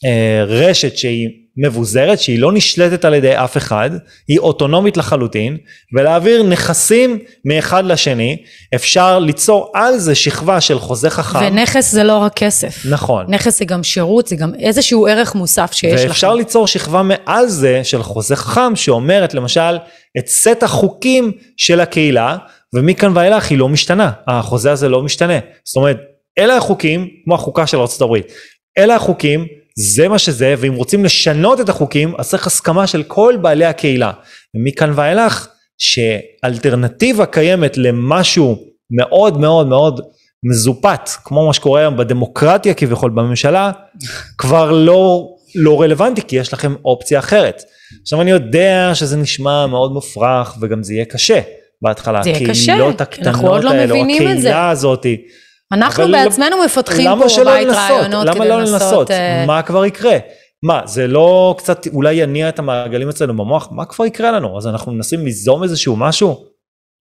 אה, 0.06 0.44
רשת 0.48 0.98
שהיא 0.98 1.30
מבוזרת, 1.58 2.20
שהיא 2.20 2.40
לא 2.40 2.52
נשלטת 2.52 3.06
על 3.06 3.14
ידי 3.14 3.36
אף 3.36 3.58
אחד, 3.58 3.90
היא 4.28 4.40
אוטונומית 4.40 4.98
לחלוטין, 4.98 5.58
ולהעביר 5.98 6.44
נכסים 6.44 7.20
מאחד 7.46 7.86
לשני, 7.86 8.38
אפשר 8.76 9.20
ליצור 9.20 9.72
על 9.76 9.98
זה 9.98 10.16
שכבה 10.16 10.62
של 10.62 10.80
חוזה 10.80 11.10
חכם. 11.10 11.40
ונכס 11.46 11.92
זה 11.92 12.04
לא 12.04 12.18
רק 12.18 12.34
כסף. 12.34 12.86
נכון. 12.86 13.26
נכס 13.30 13.60
זה 13.60 13.66
גם 13.66 13.84
שירות, 13.84 14.28
זה 14.28 14.36
גם 14.36 14.52
איזשהו 14.60 15.08
ערך 15.08 15.36
מוסף 15.36 15.72
שיש 15.74 15.92
ואפשר 15.92 16.04
לכם. 16.04 16.10
ואפשר 16.10 16.34
ליצור 16.34 16.68
שכבה 16.68 17.02
מעל 17.04 17.48
זה 17.48 17.84
של 17.84 18.04
חוזה 18.04 18.36
חכם, 18.36 18.76
שאומרת 18.76 19.34
למשל 19.34 19.78
את 20.18 20.28
סט 20.28 20.64
החוקים 20.64 21.32
של 21.58 21.80
הקהילה, 21.80 22.38
ומכאן 22.76 23.18
ואילך 23.18 23.50
היא 23.50 23.58
לא 23.58 23.70
משתנה, 23.70 24.12
החוזה 24.28 24.72
הזה 24.72 24.90
לא 24.90 25.04
משתנה. 25.04 25.40
זאת 25.64 25.76
אומרת, 25.76 25.98
אלה 26.38 26.58
החוקים, 26.58 27.08
כמו 27.26 27.36
החוקה 27.36 27.68
של 27.68 27.78
ארה"ב, 27.78 28.16
אלה 28.78 28.96
החוקים, 28.96 29.48
זה 29.78 30.08
מה 30.08 30.20
שזה, 30.20 30.56
ואם 30.58 30.74
רוצים 30.74 31.06
לשנות 31.06 31.62
את 31.62 31.70
החוקים, 31.70 32.14
אז 32.18 32.30
צריך 32.30 32.48
הסכמה 32.48 32.88
של 32.88 33.04
כל 33.04 33.36
בעלי 33.42 33.66
הקהילה. 33.66 34.12
ומכאן 34.56 34.92
ואילך, 34.96 35.48
שאלטרנטיבה 35.78 37.26
קיימת 37.26 37.78
למשהו 37.78 38.58
מאוד 38.92 39.38
מאוד 39.38 39.68
מאוד 39.68 40.02
מזופת, 40.44 41.10
כמו 41.24 41.48
מה 41.48 41.54
שקורה 41.54 41.80
היום 41.80 41.98
בדמוקרטיה 41.98 42.74
כביכול 42.74 43.12
בממשלה, 43.12 43.72
כבר 44.38 44.72
לא, 44.72 45.28
לא 45.56 45.82
רלוונטי, 45.82 46.22
כי 46.22 46.36
יש 46.36 46.54
לכם 46.54 46.76
אופציה 46.86 47.20
אחרת. 47.20 47.64
עכשיו 48.02 48.22
אני 48.22 48.32
יודע 48.32 48.92
שזה 48.94 49.18
נשמע 49.18 49.68
מאוד 49.68 49.92
מופרך, 49.92 50.58
וגם 50.62 50.84
זה 50.84 50.94
יהיה 50.94 51.06
קשה 51.06 51.40
בהתחלה. 51.82 52.24
זה 52.24 52.30
יהיה 52.30 52.50
קשה, 52.50 52.78
אנחנו 53.22 53.48
עוד 53.48 53.64
לא 53.64 53.72
מבינים 53.74 54.22
את 54.22 54.42
זה. 54.42 54.50
הקהילה 54.50 54.70
הזאתי. 54.70 55.22
אנחנו 55.72 56.08
בעצמנו 56.12 56.58
לא, 56.58 56.66
מפתחים 56.66 57.10
פה 57.20 57.26
בית 57.46 57.68
רעיונות 57.68 58.28
למה 58.28 58.46
לא 58.46 58.60
לנסות? 58.62 59.10
Uh... 59.10 59.14
מה 59.48 59.62
כבר 59.62 59.86
יקרה? 59.86 60.18
מה, 60.64 60.82
זה 60.86 61.08
לא 61.08 61.56
קצת 61.58 61.88
אולי 61.94 62.14
יניע 62.14 62.50
את 62.50 62.60
המעגלים 62.60 63.10
אצלנו 63.10 63.38
במוח? 63.38 63.68
מה 63.72 63.86
כבר 63.86 64.06
יקרה 64.06 64.32
לנו? 64.32 64.58
אז 64.58 64.68
אנחנו 64.68 64.92
מנסים 64.92 65.26
ליזום 65.26 65.64
איזשהו 65.64 65.96
משהו? 65.96 66.46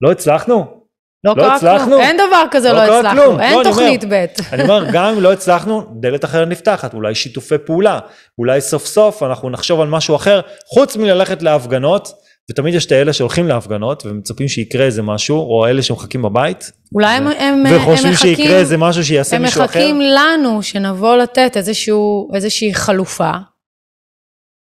לא 0.01 0.11
הצלחנו? 0.11 0.84
לא, 1.25 1.35
לא 1.37 1.55
הצלחנו? 1.55 2.01
אין 2.01 2.17
דבר 2.17 2.45
כזה 2.51 2.73
לא, 2.73 2.87
לא 2.87 2.99
הצלחנו, 2.99 3.23
כלום. 3.23 3.41
אין 3.41 3.59
לא, 3.59 3.65
תוכנית 3.65 4.05
ב'. 4.09 4.25
אני 4.53 4.63
אומר, 4.63 4.85
גם 4.93 5.05
אם 5.05 5.21
לא 5.21 5.33
הצלחנו, 5.33 5.83
דלת 6.01 6.25
אחרת 6.25 6.49
נפתחת, 6.49 6.95
אולי 6.95 7.15
שיתופי 7.15 7.59
פעולה, 7.59 7.99
אולי 8.39 8.61
סוף 8.61 8.87
סוף 8.87 9.23
אנחנו 9.23 9.51
נחשוב 9.51 9.81
על 9.81 9.89
משהו 9.89 10.17
אחר, 10.17 10.41
חוץ 10.67 10.97
מללכת 10.97 11.43
להפגנות, 11.43 12.13
ותמיד 12.51 12.75
יש 12.75 12.87
את 12.87 12.93
האלה 12.93 13.13
שהולכים 13.13 13.49
להפגנות 13.49 14.07
ומצפים 14.07 14.49
שיקרה 14.49 14.85
איזה 14.85 15.03
משהו, 15.03 15.37
או 15.37 15.67
אלה 15.67 15.83
שמחכים 15.83 16.23
בבית. 16.23 16.71
אולי 16.95 17.17
הם, 17.17 17.27
הם, 17.27 17.65
וחושבים 17.71 18.07
הם 18.07 18.13
מחכים, 18.13 18.37
שיקרה 18.37 18.57
איזה 18.57 18.77
משהו 18.77 19.05
שיעשה 19.05 19.39
מישהו 19.39 19.65
אחר. 19.65 19.81
הם 19.81 19.85
מחכים 19.87 20.01
לנו 20.01 20.63
שנבוא 20.63 21.17
לתת 21.17 21.57
איזשהו, 21.57 22.31
איזושהי 22.35 22.75
חלופה, 22.75 23.31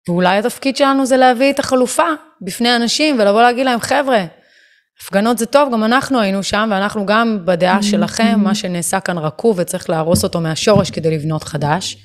ואולי 0.08 0.38
התפקיד 0.38 0.76
שלנו 0.76 1.06
זה 1.06 1.16
להביא 1.16 1.50
את 1.50 1.58
החלופה 1.58 2.06
בפני 2.42 2.76
אנשים 2.76 3.16
ולבוא 3.20 3.42
להגיד 3.42 3.66
להם, 3.66 3.80
חבר'ה, 3.80 4.24
הפגנות 5.02 5.38
זה 5.38 5.46
טוב, 5.46 5.72
גם 5.72 5.84
אנחנו 5.84 6.20
היינו 6.20 6.42
שם, 6.42 6.68
ואנחנו 6.72 7.06
גם 7.06 7.38
בדעה 7.44 7.82
שלכם, 7.82 8.40
מה 8.42 8.54
שנעשה 8.54 9.00
כאן 9.00 9.18
רקוב 9.18 9.56
וצריך 9.58 9.90
להרוס 9.90 10.24
אותו 10.24 10.40
מהשורש 10.40 10.90
כדי 10.90 11.10
לבנות 11.10 11.44
חדש. 11.44 11.96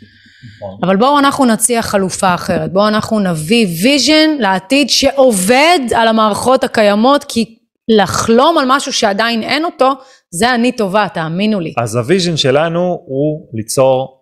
נכון. 0.58 0.80
אבל 0.84 0.96
בואו 0.96 1.20
אנחנו 1.20 1.46
נציע 1.46 1.82
חלופה 1.82 2.34
אחרת, 2.34 2.74
בואו 2.74 2.88
אנחנו 2.88 3.20
נביא 3.20 3.68
vision 3.84 4.30
לעתיד 4.40 4.90
שעובד 4.90 5.80
על 5.96 6.08
המערכות 6.08 6.64
הקיימות, 6.64 7.24
כי 7.24 7.56
לחלום 7.88 8.58
על 8.58 8.66
משהו 8.68 8.94
שעדיין 8.94 9.44
אין 9.44 9.66
אותו, 9.66 9.92
זה 10.30 10.56
אני 10.56 10.72
טובה, 10.72 11.08
תאמינו 11.14 11.60
לי. 11.60 11.74
אז 11.78 11.96
ה 11.96 12.02
vision 12.02 12.38
שלנו 12.38 13.00
הוא 13.06 13.48
ליצור, 13.54 14.22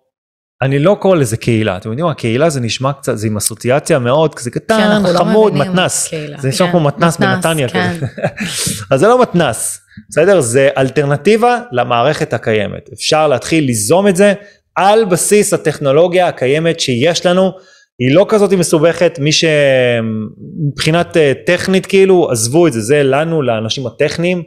אני 0.64 0.78
לא 0.78 0.96
קורא 1.00 1.16
לזה 1.16 1.36
קהילה, 1.36 1.76
אתם 1.76 1.88
יודעים 1.88 2.06
מה, 2.06 2.14
קהילה 2.14 2.50
זה 2.50 2.60
נשמע 2.60 2.92
קצת, 2.92 3.16
זה 3.18 3.26
עם 3.26 3.36
אסוציאציה 3.36 3.98
מאוד, 3.98 4.34
כזה 4.34 4.50
קטן, 4.50 5.02
לא 5.02 5.18
חמוד, 5.18 5.54
לא 5.54 5.64
מתנס, 5.64 6.10
זה 6.38 6.48
נשמע 6.48 6.66
כן, 6.66 6.72
כמו 6.72 6.80
מתנס 6.80 7.16
בנתניה 7.16 7.68
כן. 7.68 7.96
אז 8.90 9.00
זה 9.00 9.08
לא 9.08 9.22
מתנס, 9.22 9.80
בסדר? 10.10 10.40
זה 10.40 10.68
אלטרנטיבה 10.78 11.60
למערכת 11.72 12.32
הקיימת, 12.32 12.90
אפשר 12.92 13.28
להתחיל 13.28 13.64
ליזום 13.64 14.08
את 14.08 14.16
זה 14.16 14.32
על 14.76 15.04
בסיס 15.04 15.54
הטכנולוגיה 15.54 16.28
הקיימת 16.28 16.80
שיש 16.80 17.26
לנו, 17.26 17.52
היא 17.98 18.14
לא 18.14 18.26
כזאת 18.28 18.52
מסובכת, 18.52 19.18
מי 19.18 19.30
שמבחינת 19.32 21.16
אה, 21.16 21.32
טכנית 21.46 21.86
כאילו, 21.86 22.30
עזבו 22.30 22.66
את 22.66 22.72
זה, 22.72 22.80
זה 22.80 23.02
לנו, 23.02 23.42
לאנשים 23.42 23.86
הטכניים, 23.86 24.42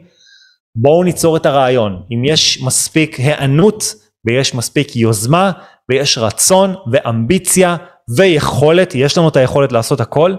בואו 0.76 1.04
ניצור 1.04 1.36
את 1.36 1.46
הרעיון. 1.46 2.02
אם 2.12 2.24
יש 2.24 2.62
מספיק 2.62 3.16
היענות 3.20 3.94
ויש 4.24 4.54
מספיק 4.54 4.96
יוזמה 4.96 5.52
ויש 5.90 6.18
רצון 6.18 6.74
ואמביציה 6.92 7.76
ויכולת, 8.16 8.94
יש 8.94 9.18
לנו 9.18 9.28
את 9.28 9.36
היכולת 9.36 9.72
לעשות 9.72 10.00
הכל. 10.00 10.34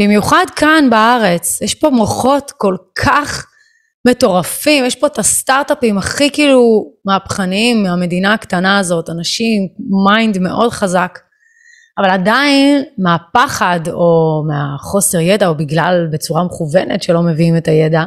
במיוחד 0.00 0.44
כאן 0.56 0.90
בארץ, 0.90 1.62
יש 1.62 1.74
פה 1.74 1.90
מוחות 1.90 2.52
כל 2.56 2.76
כך 3.04 3.46
מטורפים, 4.08 4.84
יש 4.84 4.94
פה 4.94 5.06
את 5.06 5.18
הסטארט-אפים 5.18 5.98
הכי 5.98 6.30
כאילו 6.30 6.92
מהפכניים 7.06 7.82
מהמדינה 7.82 8.34
הקטנה 8.34 8.78
הזאת, 8.78 9.10
אנשים, 9.10 9.68
mind 10.06 10.38
מאוד 10.38 10.70
חזק, 10.70 11.18
אבל 11.98 12.10
עדיין 12.10 12.82
מהפחד 12.98 13.80
או 13.88 14.42
מהחוסר 14.48 15.20
ידע 15.20 15.46
או 15.46 15.54
בגלל 15.54 16.08
בצורה 16.12 16.44
מכוונת 16.44 17.02
שלא 17.02 17.22
מביאים 17.22 17.56
את 17.56 17.68
הידע, 17.68 18.04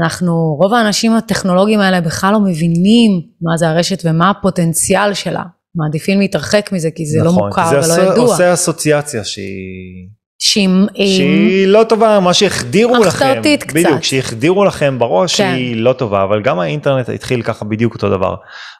אנחנו, 0.00 0.56
רוב 0.60 0.74
האנשים 0.74 1.12
הטכנולוגיים 1.12 1.80
האלה 1.80 2.00
בכלל 2.00 2.32
לא 2.32 2.40
מבינים 2.40 3.10
מה 3.42 3.56
זה 3.56 3.68
הרשת 3.68 4.02
ומה 4.04 4.30
הפוטנציאל 4.30 5.14
שלה. 5.14 5.42
מעדיפים 5.76 6.18
להתרחק 6.20 6.70
מזה 6.72 6.88
כי 6.94 7.06
זה 7.06 7.18
לא 7.18 7.30
נכון, 7.30 7.46
מוכר 7.48 7.68
זה 7.70 7.76
ולא 7.76 8.02
עושה- 8.02 8.12
ידוע. 8.12 8.24
עושה 8.24 8.52
אסוציאציה 8.54 9.24
שהיא... 9.24 10.08
שהיא 10.38 10.68
שהיא 10.96 11.66
לא 11.66 11.84
טובה, 11.88 12.20
מה 12.20 12.34
שהחדירו 12.34 12.96
לכם, 13.04 13.26
אכזרתית 13.26 13.62
קצת. 13.62 13.74
בדיוק, 13.74 14.02
שהחדירו 14.02 14.64
לכם 14.64 14.98
בראש 14.98 15.36
כן. 15.40 15.52
היא 15.56 15.76
לא 15.76 15.92
טובה, 15.92 16.24
אבל 16.24 16.42
גם 16.42 16.58
האינטרנט 16.58 17.08
התחיל 17.08 17.42
ככה 17.42 17.64
בדיוק 17.64 17.94
אותו 17.94 18.10
דבר. 18.10 18.34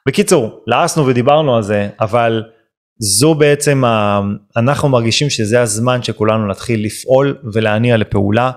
בקיצור, 0.08 0.50
לעסנו 0.66 1.06
ודיברנו 1.06 1.56
על 1.56 1.62
זה, 1.62 1.88
אבל 2.00 2.42
זו 2.98 3.34
בעצם, 3.34 3.84
ה... 3.84 4.20
אנחנו 4.56 4.88
מרגישים 4.88 5.30
שזה 5.30 5.60
הזמן 5.62 6.02
שכולנו 6.02 6.46
נתחיל 6.48 6.84
לפעול 6.84 7.36
ולהניע 7.54 7.96
לפעולה. 7.96 8.50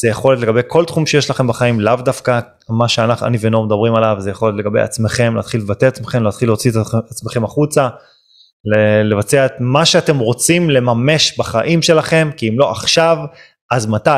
זה 0.00 0.08
יכול 0.08 0.34
להיות 0.34 0.42
לגבי 0.42 0.60
כל 0.66 0.84
תחום 0.84 1.06
שיש 1.06 1.30
לכם 1.30 1.46
בחיים, 1.46 1.80
לאו 1.80 1.96
דווקא 1.96 2.40
מה 2.68 2.88
שאנחנו, 2.88 3.26
אני 3.26 3.38
ונור 3.40 3.66
מדברים 3.66 3.94
עליו, 3.94 4.16
זה 4.18 4.30
יכול 4.30 4.48
להיות 4.48 4.58
לגבי 4.58 4.80
עצמכם, 4.80 5.36
להתחיל 5.36 5.60
לבטא 5.60 5.88
את 5.88 5.92
עצמכם, 5.92 6.22
להתחיל 6.22 6.48
להוציא 6.48 6.70
את 6.70 7.10
עצמכם 7.10 7.44
החוצה, 7.44 7.88
לבצע 9.04 9.46
את 9.46 9.52
מה 9.60 9.84
שאתם 9.84 10.18
רוצים 10.18 10.70
לממש 10.70 11.38
בחיים 11.38 11.82
שלכם, 11.82 12.30
כי 12.36 12.48
אם 12.48 12.58
לא 12.58 12.70
עכשיו, 12.70 13.16
אז 13.70 13.86
מתי? 13.86 14.10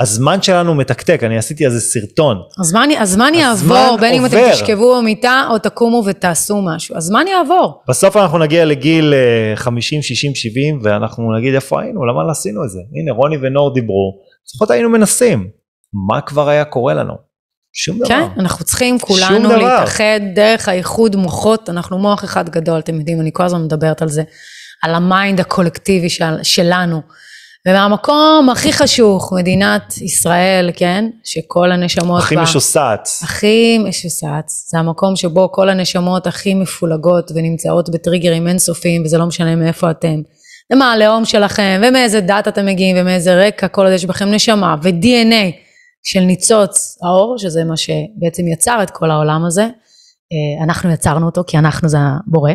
הזמן 0.00 0.42
שלנו 0.42 0.74
מתקתק, 0.74 1.20
אני 1.22 1.38
עשיתי 1.38 1.66
איזה 1.66 1.80
סרטון. 1.80 2.36
הזמן, 2.60 2.88
הזמן 2.98 3.00
הזמן 3.00 3.34
יעבור, 3.34 3.96
בין 4.00 4.14
אם 4.14 4.26
אתם 4.26 4.36
עובר. 4.36 4.52
תשכבו 4.52 4.96
במיטה 4.98 5.44
או 5.50 5.58
תקומו 5.58 6.02
ותעשו 6.06 6.62
משהו. 6.62 6.96
הזמן 6.96 7.24
יעבור. 7.28 7.82
בסוף 7.88 8.16
אנחנו 8.16 8.38
נגיע 8.38 8.64
לגיל 8.64 9.14
אה, 9.14 9.56
50, 9.56 10.02
60, 10.02 10.34
70, 10.34 10.78
ואנחנו 10.82 11.36
נגיד 11.36 11.54
איפה 11.54 11.80
היינו, 11.80 12.06
למה 12.06 12.24
לא 12.24 12.30
עשינו 12.30 12.64
את 12.64 12.70
זה? 12.70 12.80
הנה, 13.00 13.12
רוני 13.12 13.36
ונור 13.40 13.74
דיברו, 13.74 14.18
לפחות 14.54 14.70
היינו 14.70 14.88
מנסים. 14.88 15.48
מה 16.08 16.20
כבר 16.20 16.48
היה 16.48 16.64
קורה 16.64 16.94
לנו? 16.94 17.14
שום 17.72 17.98
דבר. 17.98 18.08
כן, 18.08 18.28
אנחנו 18.38 18.64
צריכים 18.64 18.98
כולנו. 18.98 19.56
להתאחד 19.56 20.20
דרך 20.34 20.68
האיחוד 20.68 21.16
מוחות, 21.16 21.70
אנחנו 21.70 21.98
מוח 21.98 22.24
אחד 22.24 22.48
גדול, 22.48 22.78
אתם 22.78 22.98
יודעים, 22.98 23.20
אני 23.20 23.30
כל 23.32 23.44
הזמן 23.44 23.64
מדברת 23.64 24.02
על 24.02 24.08
זה, 24.08 24.22
על 24.82 24.94
ה 24.94 25.03
mind 25.03 25.40
הקולקטיבי 25.40 26.10
של, 26.10 26.42
שלנו. 26.42 27.02
ומהמקום 27.68 28.48
הכי 28.52 28.72
חשוך, 28.72 29.32
מדינת 29.32 29.98
ישראל, 29.98 30.70
כן, 30.76 31.04
שכל 31.24 31.72
הנשמות 31.72 32.22
הכי 32.22 32.36
בה, 32.36 32.42
משוסעת. 32.42 33.08
הכי 33.22 33.78
משוסעת, 33.78 34.68
זה 34.70 34.78
המקום 34.78 35.16
שבו 35.16 35.52
כל 35.52 35.68
הנשמות 35.68 36.26
הכי 36.26 36.54
מפולגות 36.54 37.30
ונמצאות 37.34 37.90
בטריגרים 37.90 38.48
אינסופיים, 38.48 39.02
וזה 39.04 39.18
לא 39.18 39.26
משנה 39.26 39.56
מאיפה 39.56 39.90
אתם. 39.90 40.22
ומה 40.72 40.92
הלאום 40.92 41.24
שלכם, 41.24 41.80
ומאיזה 41.82 42.20
דת 42.20 42.48
אתם 42.48 42.66
מגיעים, 42.66 42.96
ומאיזה 43.00 43.46
רקע, 43.46 43.68
כל 43.68 43.84
עוד 43.84 43.94
יש 43.94 44.04
בכם 44.04 44.30
נשמה, 44.30 44.76
ו-DNA 44.82 45.52
של 46.02 46.20
ניצוץ 46.20 46.98
האור, 47.02 47.34
שזה 47.38 47.64
מה 47.64 47.76
שבעצם 47.76 48.48
יצר 48.52 48.82
את 48.82 48.90
כל 48.90 49.10
העולם 49.10 49.44
הזה. 49.44 49.62
אה, 49.62 50.64
אנחנו 50.64 50.92
יצרנו 50.92 51.26
אותו, 51.26 51.42
כי 51.46 51.58
אנחנו 51.58 51.88
זה 51.88 51.98
הבורא. 52.00 52.52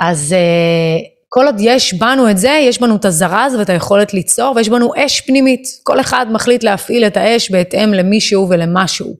אז 0.00 0.32
אה, 0.32 0.98
כל 1.28 1.46
עוד 1.46 1.56
יש 1.58 1.94
בנו 1.94 2.30
את 2.30 2.38
זה, 2.38 2.58
יש 2.62 2.80
בנו 2.80 2.96
את 2.96 3.04
הזרז 3.04 3.54
ואת 3.54 3.70
היכולת 3.70 4.14
ליצור, 4.14 4.52
ויש 4.56 4.68
בנו 4.68 4.92
אש 4.96 5.20
פנימית. 5.20 5.62
כל 5.82 6.00
אחד 6.00 6.26
מחליט 6.30 6.64
להפעיל 6.64 7.06
את 7.06 7.16
האש 7.16 7.50
בהתאם 7.50 7.94
למישהו 7.94 8.48
ולמשהו. 8.48 9.14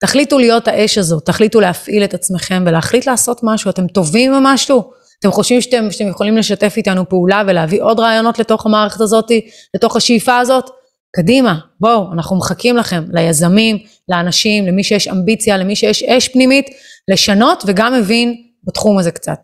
תחליטו 0.00 0.38
להיות 0.38 0.68
האש 0.68 0.98
הזאת, 0.98 1.26
תחליטו 1.26 1.60
להפעיל 1.60 2.04
את 2.04 2.14
עצמכם 2.14 2.64
ולהחליט 2.66 3.06
לעשות 3.06 3.40
משהו. 3.42 3.70
אתם 3.70 3.86
טובים 3.86 4.32
במשהו? 4.32 4.99
אתם 5.20 5.30
חושבים 5.30 5.60
שאתם, 5.60 5.90
שאתם 5.90 6.08
יכולים 6.08 6.36
לשתף 6.36 6.74
איתנו 6.76 7.08
פעולה 7.08 7.42
ולהביא 7.46 7.82
עוד 7.82 8.00
רעיונות 8.00 8.38
לתוך 8.38 8.66
המערכת 8.66 9.00
הזאת, 9.00 9.30
לתוך 9.74 9.96
השאיפה 9.96 10.38
הזאת? 10.38 10.70
קדימה, 11.16 11.58
בואו, 11.80 12.12
אנחנו 12.12 12.36
מחכים 12.36 12.76
לכם, 12.76 13.04
ליזמים, 13.12 13.78
לאנשים, 14.08 14.66
למי 14.66 14.84
שיש 14.84 15.08
אמביציה, 15.08 15.56
למי 15.56 15.76
שיש 15.76 16.02
אש 16.02 16.28
פנימית, 16.28 16.66
לשנות 17.08 17.62
וגם 17.66 17.94
מבין 17.94 18.34
בתחום 18.64 18.98
הזה 18.98 19.10
קצת. 19.10 19.38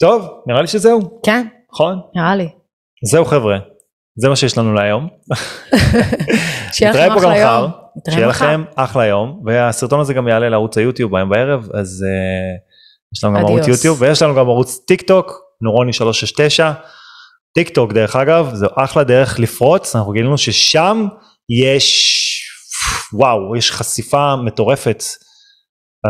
טוב, 0.00 0.28
נראה 0.46 0.60
לי 0.60 0.66
שזהו, 0.66 1.20
כן, 1.22 1.46
נכון? 1.72 2.00
נראה 2.14 2.36
לי. 2.36 2.48
זהו 3.04 3.24
חבר'ה, 3.24 3.58
זה 4.16 4.28
מה 4.28 4.36
שיש 4.36 4.58
לנו 4.58 4.74
להיום. 4.74 5.08
שיהיה 6.72 6.90
לכם 6.92 7.14
פה 7.14 7.20
גם 7.20 7.30
אחלה 7.30 7.38
יום. 7.38 7.70
נתראה 7.96 8.14
שיהיה 8.14 8.28
מחר. 8.28 8.46
לכם 8.46 8.64
אחלה 8.74 9.06
יום, 9.06 9.42
והסרטון 9.44 10.00
הזה 10.00 10.14
גם 10.14 10.28
יעלה 10.28 10.48
לערוץ 10.48 10.78
היוטיוב 10.78 11.16
היום 11.16 11.28
בערב, 11.28 11.68
אז 11.74 12.04
uh, 12.06 12.69
יש 13.16 13.24
לנו 13.24 13.38
גם 13.38 13.44
ערוץ. 13.44 13.68
יוטיוב, 13.68 14.02
ויש 14.02 14.22
לנו 14.22 14.34
גם 14.34 14.48
ערוץ 14.48 14.78
טיק 14.86 15.02
טוק, 15.02 15.32
נורוני 15.62 15.92
369. 15.92 16.72
טיק 17.54 17.68
טוק 17.68 17.92
דרך 17.92 18.16
אגב, 18.16 18.50
זו 18.54 18.66
אחלה 18.76 19.04
דרך 19.04 19.38
לפרוץ, 19.38 19.96
אנחנו 19.96 20.12
גילינו 20.12 20.38
ששם 20.38 21.06
יש, 21.64 22.10
וואו, 23.12 23.56
יש 23.56 23.72
חשיפה 23.72 24.36
מטורפת. 24.36 25.02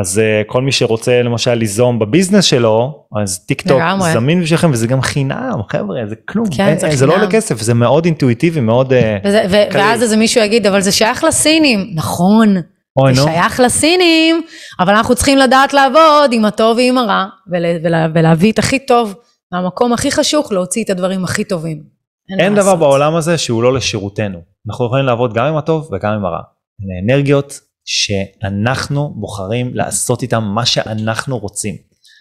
אז 0.00 0.18
uh, 0.20 0.52
כל 0.52 0.62
מי 0.62 0.72
שרוצה 0.72 1.22
למשל 1.22 1.54
ליזום 1.54 1.98
בביזנס 1.98 2.44
שלו, 2.44 3.04
אז 3.22 3.46
טיק 3.46 3.62
טוק 3.62 3.76
לגמרי. 3.80 4.12
זמין 4.12 4.42
בשבילכם 4.42 4.70
וזה 4.72 4.86
גם 4.86 5.02
חינם, 5.02 5.60
חבר'ה, 5.72 5.96
זה 6.08 6.14
כלום, 6.28 6.46
כן, 6.56 6.66
אין- 6.68 6.78
זה 6.78 6.86
אין- 6.86 6.96
זה 6.96 7.06
לא. 7.06 7.12
עולה 7.14 7.30
כסף, 7.30 7.60
זה 7.60 7.74
מאוד 7.74 8.04
אינטואיטיבי, 8.04 8.60
מאוד... 8.60 8.92
אה, 8.92 9.16
וזה, 9.24 9.44
ו- 9.50 9.70
קליל. 9.70 9.82
ואז 9.82 10.02
איזה 10.02 10.16
מישהו 10.16 10.42
יגיד, 10.44 10.66
אבל 10.66 10.80
זה 10.80 10.92
שייך 10.92 11.24
לסינים. 11.24 11.90
נכון, 11.94 12.56
אוי 12.96 13.14
זה 13.14 13.20
נו. 13.20 13.26
שייך 13.26 13.60
לסינים, 13.60 14.42
אבל 14.80 14.94
אנחנו 14.94 15.14
צריכים 15.14 15.38
לדעת 15.38 15.74
לעבוד 15.74 16.32
עם 16.32 16.44
הטוב 16.44 16.76
ועם 16.76 16.98
הרע, 16.98 17.24
ול, 17.52 17.64
ולה, 17.84 18.06
ולהביא 18.14 18.52
את 18.52 18.58
הכי 18.58 18.86
טוב 18.86 19.14
מהמקום 19.52 19.92
הכי 19.92 20.10
חשוך, 20.10 20.52
להוציא 20.52 20.84
את 20.84 20.90
הדברים 20.90 21.24
הכי 21.24 21.44
טובים. 21.44 21.82
אין 22.38 22.52
מה 22.52 22.58
דבר 22.58 22.66
לעשות. 22.66 22.78
בעולם 22.78 23.14
הזה 23.14 23.38
שהוא 23.38 23.62
לא 23.62 23.72
לשירותנו. 23.72 24.38
אנחנו 24.68 24.86
יכולים 24.86 25.06
לעבוד 25.06 25.34
גם 25.34 25.44
עם 25.44 25.56
הטוב 25.56 25.90
וגם 25.92 26.12
עם 26.12 26.24
הרע. 26.24 26.40
אלה 26.82 27.14
אנרגיות 27.14 27.60
שאנחנו 27.84 29.12
בוחרים 29.16 29.70
לעשות 29.74 30.22
איתן 30.22 30.38
מה 30.38 30.66
שאנחנו 30.66 31.38
רוצים. 31.38 31.74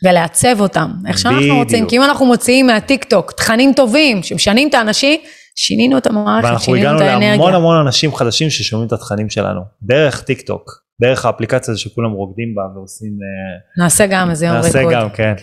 ולעצב 0.03 0.61
אותם, 0.61 0.91
איך 1.07 1.17
שאנחנו 1.17 1.39
בדיוק. 1.39 1.57
רוצים. 1.57 1.87
כי 1.87 1.97
אם 1.97 2.03
אנחנו 2.03 2.25
מוציאים 2.25 2.67
מהטיק 2.67 3.03
טוק 3.03 3.31
תכנים 3.31 3.73
טובים 3.73 4.23
שמשנים 4.23 4.69
את 4.69 4.73
האנשים, 4.73 5.19
שינינו 5.61 5.97
את 5.97 6.07
המערכת, 6.07 6.47
ואנחנו 6.47 6.65
שינינו 6.65 6.87
הגענו 6.87 6.97
את 6.97 7.07
האנרגיה. 7.07 7.31
להמון 7.31 7.53
המון 7.53 7.77
אנשים 7.77 8.15
חדשים 8.15 8.49
ששומעים 8.49 8.87
את 8.87 8.93
התכנים 8.93 9.29
שלנו. 9.29 9.61
דרך 9.83 10.21
טיק 10.21 10.41
טוק, 10.41 10.83
דרך 11.01 11.25
האפליקציה 11.25 11.71
הזו 11.71 11.81
שכולם 11.81 12.11
רוקדים 12.11 12.55
בה 12.55 12.61
ועושים... 12.75 13.11
אה, 13.11 13.83
נעשה 13.83 14.05
גם 14.07 14.29
איזה 14.29 14.45
יום 14.45 14.55
נעשה 14.55 14.79
ריקוד. 14.79 14.93
גם, 14.93 15.09
כן. 15.09 15.33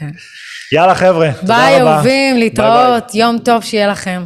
יאללה 0.73 0.95
חבר'ה, 0.95 1.33
תודה 1.41 1.55
ביי 1.55 1.81
רבה. 1.81 1.95
אהובים, 1.95 2.37
להתראות, 2.37 3.15
יום 3.15 3.39
טוב 3.45 3.63
שיהיה 3.63 3.89
לכם. 3.89 4.23